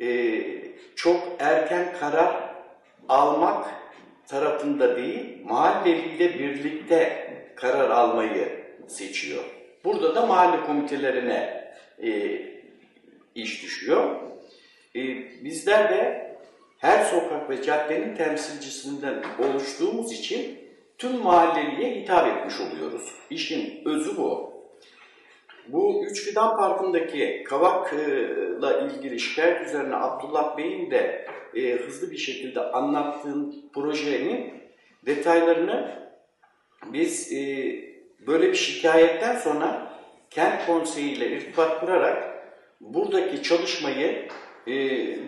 [0.00, 0.40] e,
[0.96, 2.54] çok erken karar
[3.08, 3.66] almak
[4.28, 7.26] tarafında değil, mahalleliyle birlikte
[7.56, 9.44] karar almayı seçiyor.
[9.84, 11.64] Burada da mahalle komitelerine
[12.02, 12.40] e,
[13.34, 14.16] iş düşüyor.
[14.96, 15.00] E,
[15.44, 16.34] bizler de
[16.78, 20.63] her sokak ve caddenin temsilcisinden oluştuğumuz için
[20.98, 23.12] tüm mahalleliye hitap etmiş oluyoruz.
[23.30, 24.54] İşin özü bu.
[25.68, 32.60] Bu Üç Fidan Parkı'ndaki kavakla ilgili şikayet üzerine Abdullah Bey'in de e, hızlı bir şekilde
[32.60, 34.52] anlattığım projenin
[35.06, 36.04] detaylarını
[36.92, 37.38] biz e,
[38.26, 39.92] böyle bir şikayetten sonra
[40.30, 42.34] kent konseyiyle irtibat kurarak
[42.80, 44.28] buradaki çalışmayı
[44.66, 44.72] e,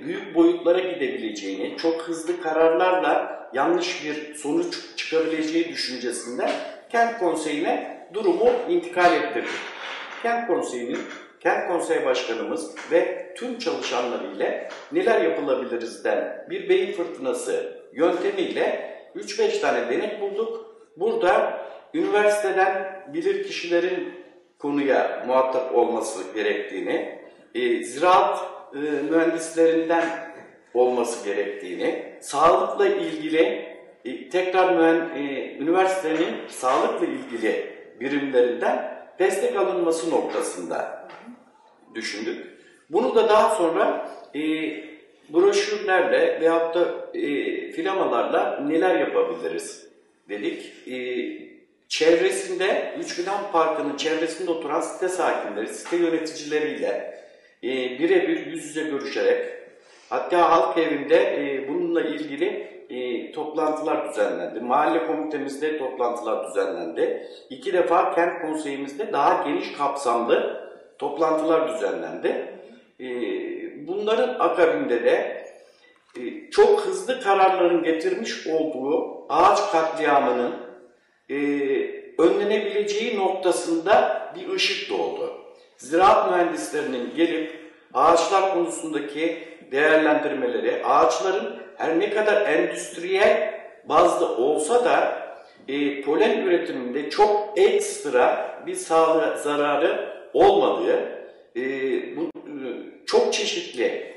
[0.04, 6.50] büyük boyutlara gidebileceğini, çok hızlı kararlarla yanlış bir sonuç çıkabileceği düşüncesinden
[6.92, 9.50] kent konseyine durumu intikal ettirdik.
[10.22, 10.98] Kent konseyinin,
[11.40, 20.20] kent konsey başkanımız ve tüm çalışanlarıyla neler yapılabilirizden bir beyin fırtınası yöntemiyle 3-5 tane denek
[20.20, 20.76] bulduk.
[20.96, 21.60] Burada
[21.94, 24.14] üniversiteden bilir kişilerin
[24.58, 27.18] konuya muhatap olması gerektiğini,
[27.54, 28.38] e, ziraat
[28.74, 28.78] e,
[29.10, 30.35] mühendislerinden
[30.76, 41.08] olması gerektiğini, sağlıkla ilgili e, tekrar e, üniversitenin sağlıkla ilgili birimlerinden destek alınması noktasında
[41.94, 42.46] düşündük.
[42.90, 44.40] Bunu da daha sonra e,
[45.28, 47.22] broşürlerle veyahut da e,
[47.72, 49.88] filamalarla neler yapabiliriz
[50.28, 50.88] dedik.
[50.88, 50.96] E,
[51.88, 57.20] çevresinde, Üç Fidan Parkı'nın çevresinde oturan site sakinleri, site yöneticileriyle
[57.62, 57.68] e,
[57.98, 59.55] birebir yüz yüze görüşerek
[60.10, 64.60] hatta halk evinde e, bununla ilgili e, toplantılar düzenlendi.
[64.60, 67.28] Mahalle komitemizde toplantılar düzenlendi.
[67.50, 70.66] İki defa kent konseyimizde daha geniş kapsamlı
[70.98, 72.58] toplantılar düzenlendi.
[73.00, 73.06] E,
[73.86, 75.46] bunların akabinde de
[76.50, 80.54] çok hızlı kararların getirmiş olduğu ağaç katliamının
[82.18, 85.32] önlenebileceği noktasında bir ışık doğdu.
[85.76, 89.38] Ziraat mühendislerinin gelip ağaçlar konusundaki
[89.72, 95.26] değerlendirmeleri, ağaçların her ne kadar endüstriyel bazda olsa da
[95.68, 100.98] e, polen üretiminde çok ekstra bir sağlığa zararı olmadığı,
[101.56, 101.62] e,
[102.16, 102.66] bu, e,
[103.06, 104.16] çok çeşitli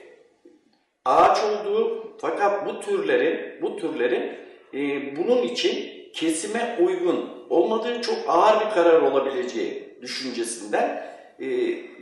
[1.06, 4.32] ağaç olduğu fakat bu türlerin bu türlerin
[4.74, 11.04] e, bunun için kesime uygun olmadığı çok ağır bir karar olabileceği düşüncesinden
[11.40, 11.46] e,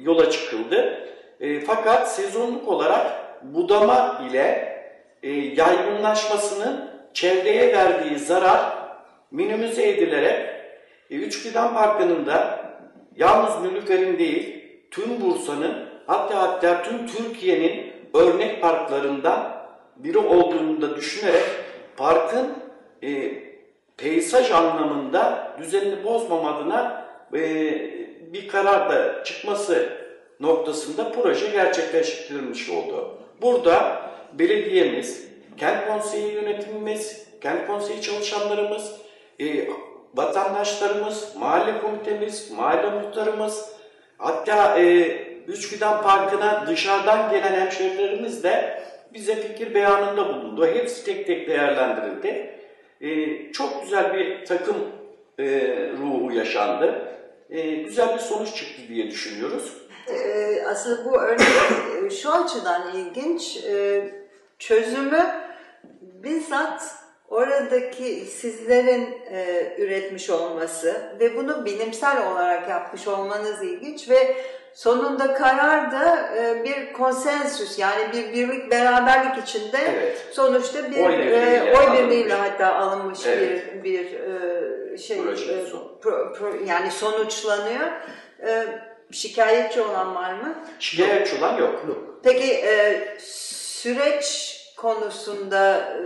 [0.02, 1.08] yola çıkıldı.
[1.39, 4.78] E, fakat sezonluk olarak budama ile
[5.24, 8.78] e, yaygınlaşmasının çevreye verdiği zarar
[9.32, 10.50] minimize edilerek
[11.10, 12.60] e, Fidan Parkı'nın da
[13.16, 19.58] yalnız Nülüfer'in değil tüm Bursa'nın hatta hatta tüm Türkiye'nin örnek parklarından
[19.96, 21.44] biri olduğunu da düşünerek
[21.98, 22.54] parkın
[23.04, 23.34] e,
[23.98, 27.40] peyzaj anlamında düzenini bozmam adına e,
[28.34, 29.90] bir karar da çıkması
[30.40, 33.18] noktasında proje gerçekleştirilmiş oldu.
[33.42, 34.02] Burada
[34.34, 35.28] belediyemiz,
[35.58, 38.96] kent konseyi yönetimimiz, kent konseyi çalışanlarımız,
[39.40, 39.68] e,
[40.16, 43.70] vatandaşlarımız, mahalle komitemiz, mahalle muhtarımız,
[44.18, 45.18] hatta e,
[45.48, 48.84] Üsküdar Parkı'na dışarıdan gelen hemşehrilerimiz de
[49.14, 50.68] bize fikir beyanında bulundu.
[50.68, 52.58] Hepsi tek tek değerlendirildi.
[53.02, 54.76] E, çok güzel bir takım
[55.40, 55.46] e,
[55.98, 57.08] ruhu yaşandı.
[57.50, 59.74] E, güzel bir sonuç çıktı diye düşünüyoruz.
[60.10, 61.41] Ee, aslında bu örnek
[62.05, 63.58] e, şu açıdan ilginç.
[63.70, 64.14] Ee,
[64.60, 65.26] çözümü
[66.01, 66.84] bizzat
[67.30, 74.36] oradaki sizlerin e, üretmiş olması ve bunu bilimsel olarak yapmış olmanız ilginç ve
[74.74, 80.18] sonunda karar da e, bir konsensüs yani bir birlik beraberlik içinde Evet.
[80.32, 83.74] sonuçta bir Oy e, birliğiyle oy birliğiyle hatta alınmış Evet.
[83.74, 85.64] bir bir e, şey Proje e,
[86.01, 87.88] pro- pro- yani sonuçlanıyor.
[88.47, 88.66] E,
[89.12, 90.55] şikayetçi olan var mı?
[90.80, 91.86] Şikayetçi olan yok.
[92.24, 96.01] Peki e, süreç konusunda e,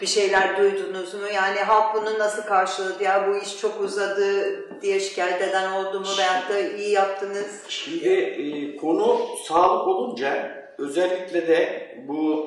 [0.00, 1.28] bir şeyler duydunuz mu?
[1.34, 3.04] Yani halk bunu nasıl karşıladı?
[3.04, 6.06] Ya bu iş çok uzadı diye şikayet eden oldu mu?
[6.18, 7.62] Veyahut da iyi yaptınız.
[7.68, 12.46] Şimdi e, konu sağlık olunca özellikle de bu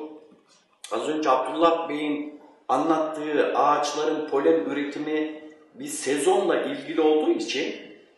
[0.92, 5.42] az önce Abdullah Bey'in anlattığı ağaçların polen üretimi
[5.74, 7.74] bir sezonla ilgili olduğu için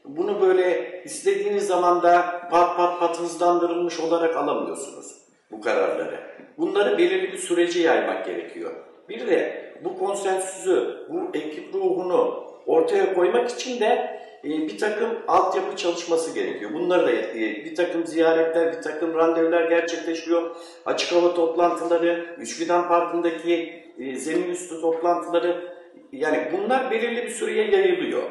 [0.07, 5.16] bunu böyle istediğiniz zaman da pat pat pat hızlandırılmış olarak alamıyorsunuz
[5.50, 6.20] bu kararları.
[6.59, 8.72] Bunları belirli bir sürece yaymak gerekiyor.
[9.09, 15.76] Bir de bu konsensüsü, bu ekip ruhunu ortaya koymak için de e, bir takım altyapı
[15.76, 16.70] çalışması gerekiyor.
[16.74, 20.57] Bunları da e, bir takım ziyaretler, bir takım randevular gerçekleşiyor.
[20.86, 25.76] Açık hava toplantıları, Üsküdar Parkı'ndaki e, zemin üstü toplantıları
[26.12, 28.22] yani bunlar belirli bir süreye yayılıyor.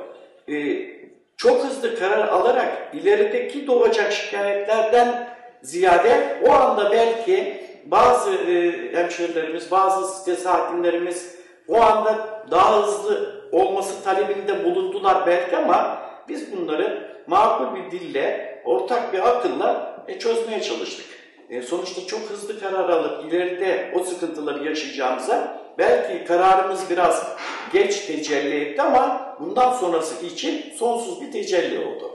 [1.38, 5.28] Çok hızlı karar alarak ilerideki doğacak şikayetlerden
[5.62, 11.36] ziyade o anda belki bazı e, hemşehrilerimiz, bazı site sakinlerimiz
[11.68, 19.14] o anda daha hızlı olması talebinde bulundular belki ama biz bunları makul bir dille, ortak
[19.14, 21.06] bir akılla e, çözmeye çalıştık.
[21.50, 27.28] E, sonuçta çok hızlı karar alıp ileride o sıkıntıları yaşayacağımıza belki kararımız biraz
[27.74, 32.12] geç tecelli etti ama bundan sonrası için sonsuz bir tecelli oldu.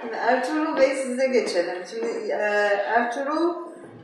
[0.00, 1.84] Şimdi Ertuğrul Bey size geçelim.
[1.90, 2.34] Şimdi e,
[2.86, 3.54] Ertuğrul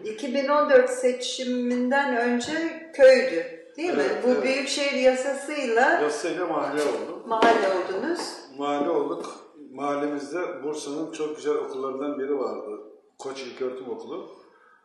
[0.04, 2.52] 2014 seçiminden önce
[2.94, 3.60] köydü.
[3.76, 4.02] Değil mi?
[4.06, 4.42] Evet, Bu evet.
[4.42, 7.22] büyükşehir yasasıyla Yasayla mahalle oldu.
[7.26, 8.20] mahalle oldunuz.
[8.58, 9.26] Mahalle olduk.
[9.74, 12.80] Mahallemizde Bursa'nın çok güzel okullarından biri vardı.
[13.18, 14.30] Koç İlköğretim Okulu.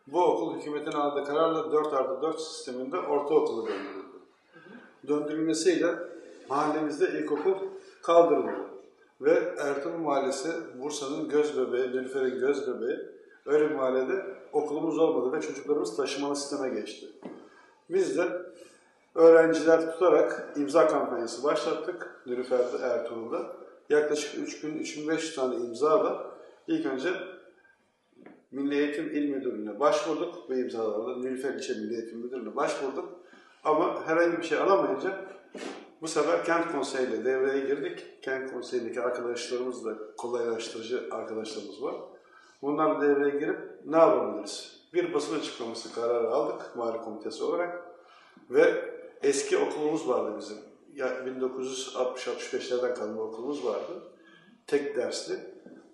[0.07, 4.19] Bu okul hükümetin aldığı kararla 4 artı 4 sisteminde ortaokulu döndürüldü.
[5.07, 5.95] Döndürülmesiyle
[6.49, 7.55] mahallemizde ilkokul
[8.01, 8.65] kaldırıldı.
[9.21, 10.49] Ve Ertuğrul Mahallesi
[10.81, 12.99] Bursa'nın göz bebeği, Nilüfer'in göz bebeği.
[13.45, 17.07] Öyle bir mahallede okulumuz olmadı ve çocuklarımız taşımalı sisteme geçti.
[17.89, 18.41] Biz de
[19.15, 23.55] öğrenciler tutarak imza kampanyası başlattık Nilüfer'de, Ertuğrul'da.
[23.89, 26.31] Yaklaşık 3000-3500 tane imzayla
[26.67, 27.09] ilk önce
[28.55, 33.09] Milli Eğitim İl Müdürlüğü'ne başvurduk ve imzalarla Nilüfer İlçe Milli Eğitim Müdürlüğü'ne başvurduk.
[33.63, 35.25] Ama herhangi bir şey alamayınca
[36.01, 38.05] bu sefer kent konseyiyle devreye girdik.
[38.21, 41.95] Kent konseyindeki arkadaşlarımız da kolaylaştırıcı arkadaşlarımız var.
[42.61, 44.81] Bunlarla devreye girip ne yapabiliriz?
[44.93, 47.85] Bir basın açıklaması kararı aldık mahalle komitesi olarak
[48.49, 48.93] ve
[49.23, 50.57] eski okulumuz vardı bizim.
[50.93, 54.03] Ya 1960-65'lerden kalma okulumuz vardı.
[54.67, 55.35] Tek dersli.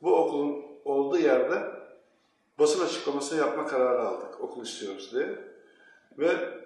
[0.01, 1.80] Bu okulun olduğu yerde
[2.59, 4.41] basın açıklaması yapma kararı aldık.
[4.41, 5.39] Okul istiyoruz diye.
[6.17, 6.61] Ve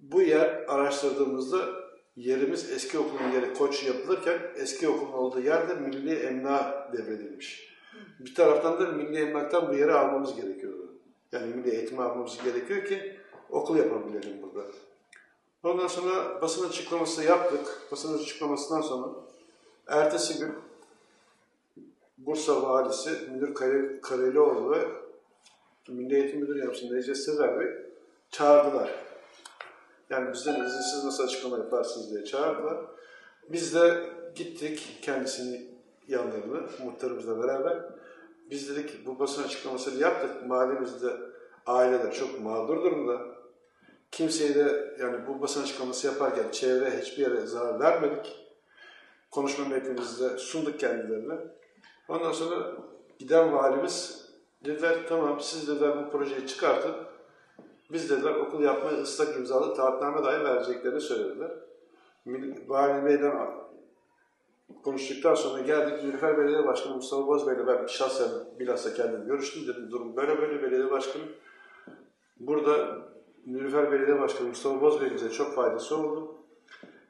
[0.00, 1.68] bu yer araştırdığımızda
[2.16, 7.72] yerimiz eski okulun yeri Koç yapılırken eski okulun olduğu yerde Milli Emlak devredilmiş.
[8.20, 10.94] Bir taraftan da Milli Emlak'tan bu yeri almamız gerekiyordu.
[11.32, 13.16] Yani Milli Eğitimi almamız gerekiyor ki
[13.50, 14.68] okul yapabilelim burada.
[15.62, 17.88] Ondan sonra basın açıklaması yaptık.
[17.92, 19.08] Basın açıklamasından sonra
[19.86, 20.54] ertesi gün
[22.26, 23.10] Bursa Valisi
[23.54, 24.88] Kare- Karelioğlu ve
[25.88, 27.66] Milli Eğitim Müdürü Yardımcısı Necdet Sezer Bey
[28.30, 28.90] çağırdılar.
[30.10, 32.76] Yani bizden izinsiz nasıl açıklama yaparsınız diye çağırdılar.
[33.48, 34.04] Biz de
[34.34, 37.78] gittik kendisinin yanlarına, muhtarımızla beraber.
[38.50, 40.46] Biz dedik bu basın açıklamasını yaptık.
[40.46, 41.16] Mahallemizde
[41.66, 43.18] aileler çok mağdur durumda.
[44.10, 48.36] Kimseye de yani bu basın açıklaması yaparken çevre hiçbir yere zarar vermedik.
[49.30, 51.34] Konuşma metnimizi de sunduk kendilerine.
[52.08, 52.72] Ondan sonra
[53.18, 54.28] giden valimiz
[54.64, 56.94] dediler tamam siz dediler bu projeyi çıkartın.
[57.92, 61.50] Biz dediler okul yapmaya ıslak imzalı taahhütname dahi vereceklerini söylediler.
[62.68, 63.32] Vali Bey'den
[64.84, 68.28] konuştuktan sonra geldik Nilüfer Belediye Başkanı Mustafa Bozbey'le ben şahsen
[68.58, 71.22] bilhassa kendim görüştüm dedim durum böyle böyle belediye başkanı.
[72.40, 72.98] Burada
[73.46, 76.34] Nilüfer Belediye Başkanı Mustafa Bozbey'in bize çok faydası oldu.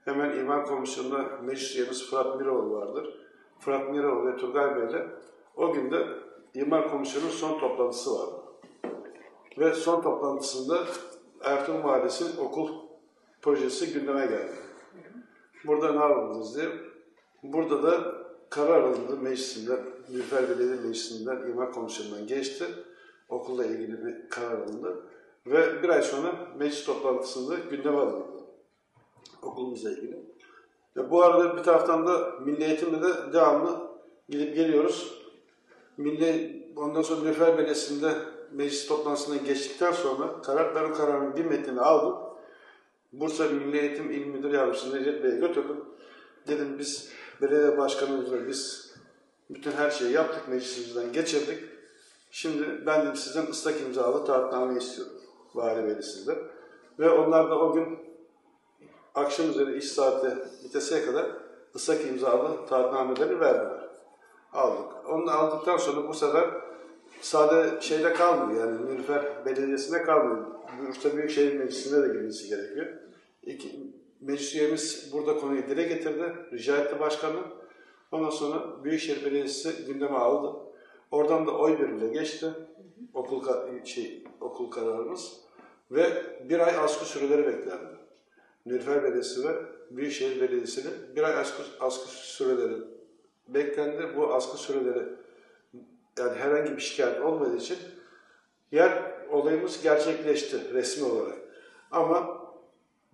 [0.04, 3.14] Hemen İmar Komisyonu'nda meclis üyemiz Fırat Miroğlu vardır.
[3.64, 5.06] Fırat Miroğlu ve Turgay Bey'le
[5.56, 6.06] o gün de
[6.54, 8.42] İmar Komisyonu'nun son toplantısı vardı.
[9.58, 10.78] Ve son toplantısında
[11.44, 12.68] Ertuğrul Mahallesi'nin okul
[13.42, 14.52] projesi gündeme geldi.
[15.66, 16.68] Burada ne yapabiliriz diye.
[17.42, 18.14] Burada da
[18.50, 22.64] karar alındı meclisinden, Nilüfer Belediye Meclisi'nden, İmar Komisyonu'ndan geçti.
[23.28, 25.06] Okulla ilgili bir karar alındı.
[25.46, 28.44] Ve bir ay sonra meclis toplantısında gündeme alındı.
[29.42, 30.21] Okulumuzla ilgili.
[30.96, 33.90] Ve bu arada bir taraftan da Milli Eğitim'de de devamlı
[34.28, 35.22] gidip geliyoruz.
[35.96, 38.12] Milli, ondan sonra Nilüfer Belediyesi'nde
[38.52, 42.14] meclis toplantısından geçtikten sonra karar, ben o kararın bir metnini aldım.
[43.12, 45.84] Bursa Milli Eğitim İl Müdür Yardımcısı Necdet Bey'e götürdüm.
[46.48, 47.08] Dedim biz
[47.42, 48.92] belediye başkanımızla biz
[49.50, 51.58] bütün her şeyi yaptık, meclisimizden geçirdik.
[52.30, 55.12] Şimdi ben dedim sizden ıslak imzalı taahhütname istiyorum.
[55.54, 56.38] Vali Bey'le sizden.
[56.98, 57.98] Ve onlar da o gün
[59.14, 61.26] akşam üzeri iş saati biteseye kadar
[61.74, 63.88] ıslak imzalı taahhütnameleri verdiler.
[64.52, 65.10] Aldık.
[65.10, 66.44] Onu aldıktan sonra bu sefer
[67.20, 70.46] sade şeyde kalmıyor yani Nilüfer Belediyesi'nde kalmıyor.
[70.80, 72.86] Bursa Büyükşehir Meclisi'nde de girmesi gerekiyor.
[73.42, 76.32] İki, meclis üyemiz burada konuyu dile getirdi.
[76.52, 77.40] Rica etti başkanı.
[78.12, 80.58] Ondan sonra Büyükşehir Belediyesi gündeme aldı.
[81.10, 82.46] Oradan da oy birliğiyle geçti.
[83.14, 83.44] Okul
[83.84, 85.40] şey okul kararımız
[85.90, 88.01] ve bir ay askı süreleri beklendi.
[88.66, 89.54] Nilüfer Belediyesi ve
[89.90, 92.76] Büyükşehir Belediyesi'nin bir ay askı, askı süreleri
[93.48, 94.16] beklendi.
[94.16, 95.08] Bu askı süreleri
[96.18, 97.78] yani herhangi bir şikayet olmadığı için
[98.72, 101.38] yer olayımız gerçekleşti resmi olarak.
[101.90, 102.42] Ama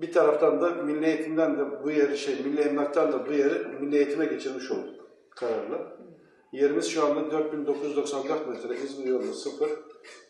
[0.01, 3.97] bir taraftan da Milli Eğitim'den de bu yeri şey Milli Emlak'tan da bu yeri Milli
[3.97, 5.99] Eğitim'e geçirmiş olduk kararla.
[6.53, 9.71] Yerimiz şu anda 4994 metre İzmir yolunda sıfır.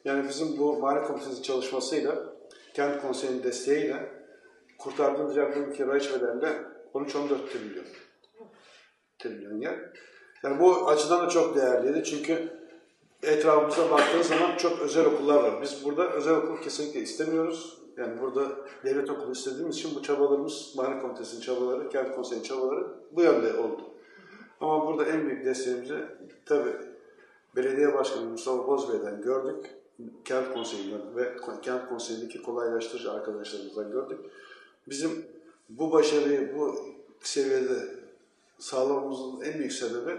[0.05, 2.37] Yani bizim bu mali komitesi çalışmasıyla
[2.75, 4.18] kent konseyinin desteğiyle
[4.79, 6.63] kurtardığımız yardımın kira içmelerinde
[6.95, 7.85] 13-14 trilyon
[9.19, 9.79] trilyon yer.
[10.43, 12.49] Yani bu açıdan da çok değerliydi çünkü
[13.23, 15.63] etrafımıza baktığın zaman çok özel okullar var.
[15.63, 17.79] Biz burada özel okul kesinlikle istemiyoruz.
[17.97, 18.49] Yani burada
[18.85, 23.83] devlet okulu istediğimiz için bu çabalarımız, Mali Komitesi'nin çabaları, Kent Konseyi'nin çabaları bu yönde oldu.
[24.61, 25.99] Ama burada en büyük desteğimizi
[26.47, 26.77] tabii
[27.57, 29.67] Belediye Başkanı Mustafa Bozbey'den gördük.
[30.25, 34.21] Kent Konseyi'nden ve Kent Konseyi'ndeki kolaylaştırıcı arkadaşlarımızdan gördük.
[34.91, 35.27] Bizim
[35.69, 36.77] bu başarıyı bu
[37.21, 37.99] seviyede
[38.59, 40.19] sağlamamızın en büyük sebebi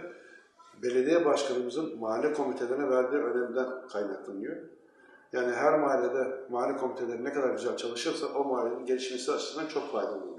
[0.83, 4.57] belediye başkanımızın mahalle komitelerine verdiği önemden kaynaklanıyor.
[5.33, 10.23] Yani her mahallede mahalle komiteleri ne kadar güzel çalışırsa o mahallenin gelişmesi açısından çok faydalı
[10.31, 10.38] oluyor.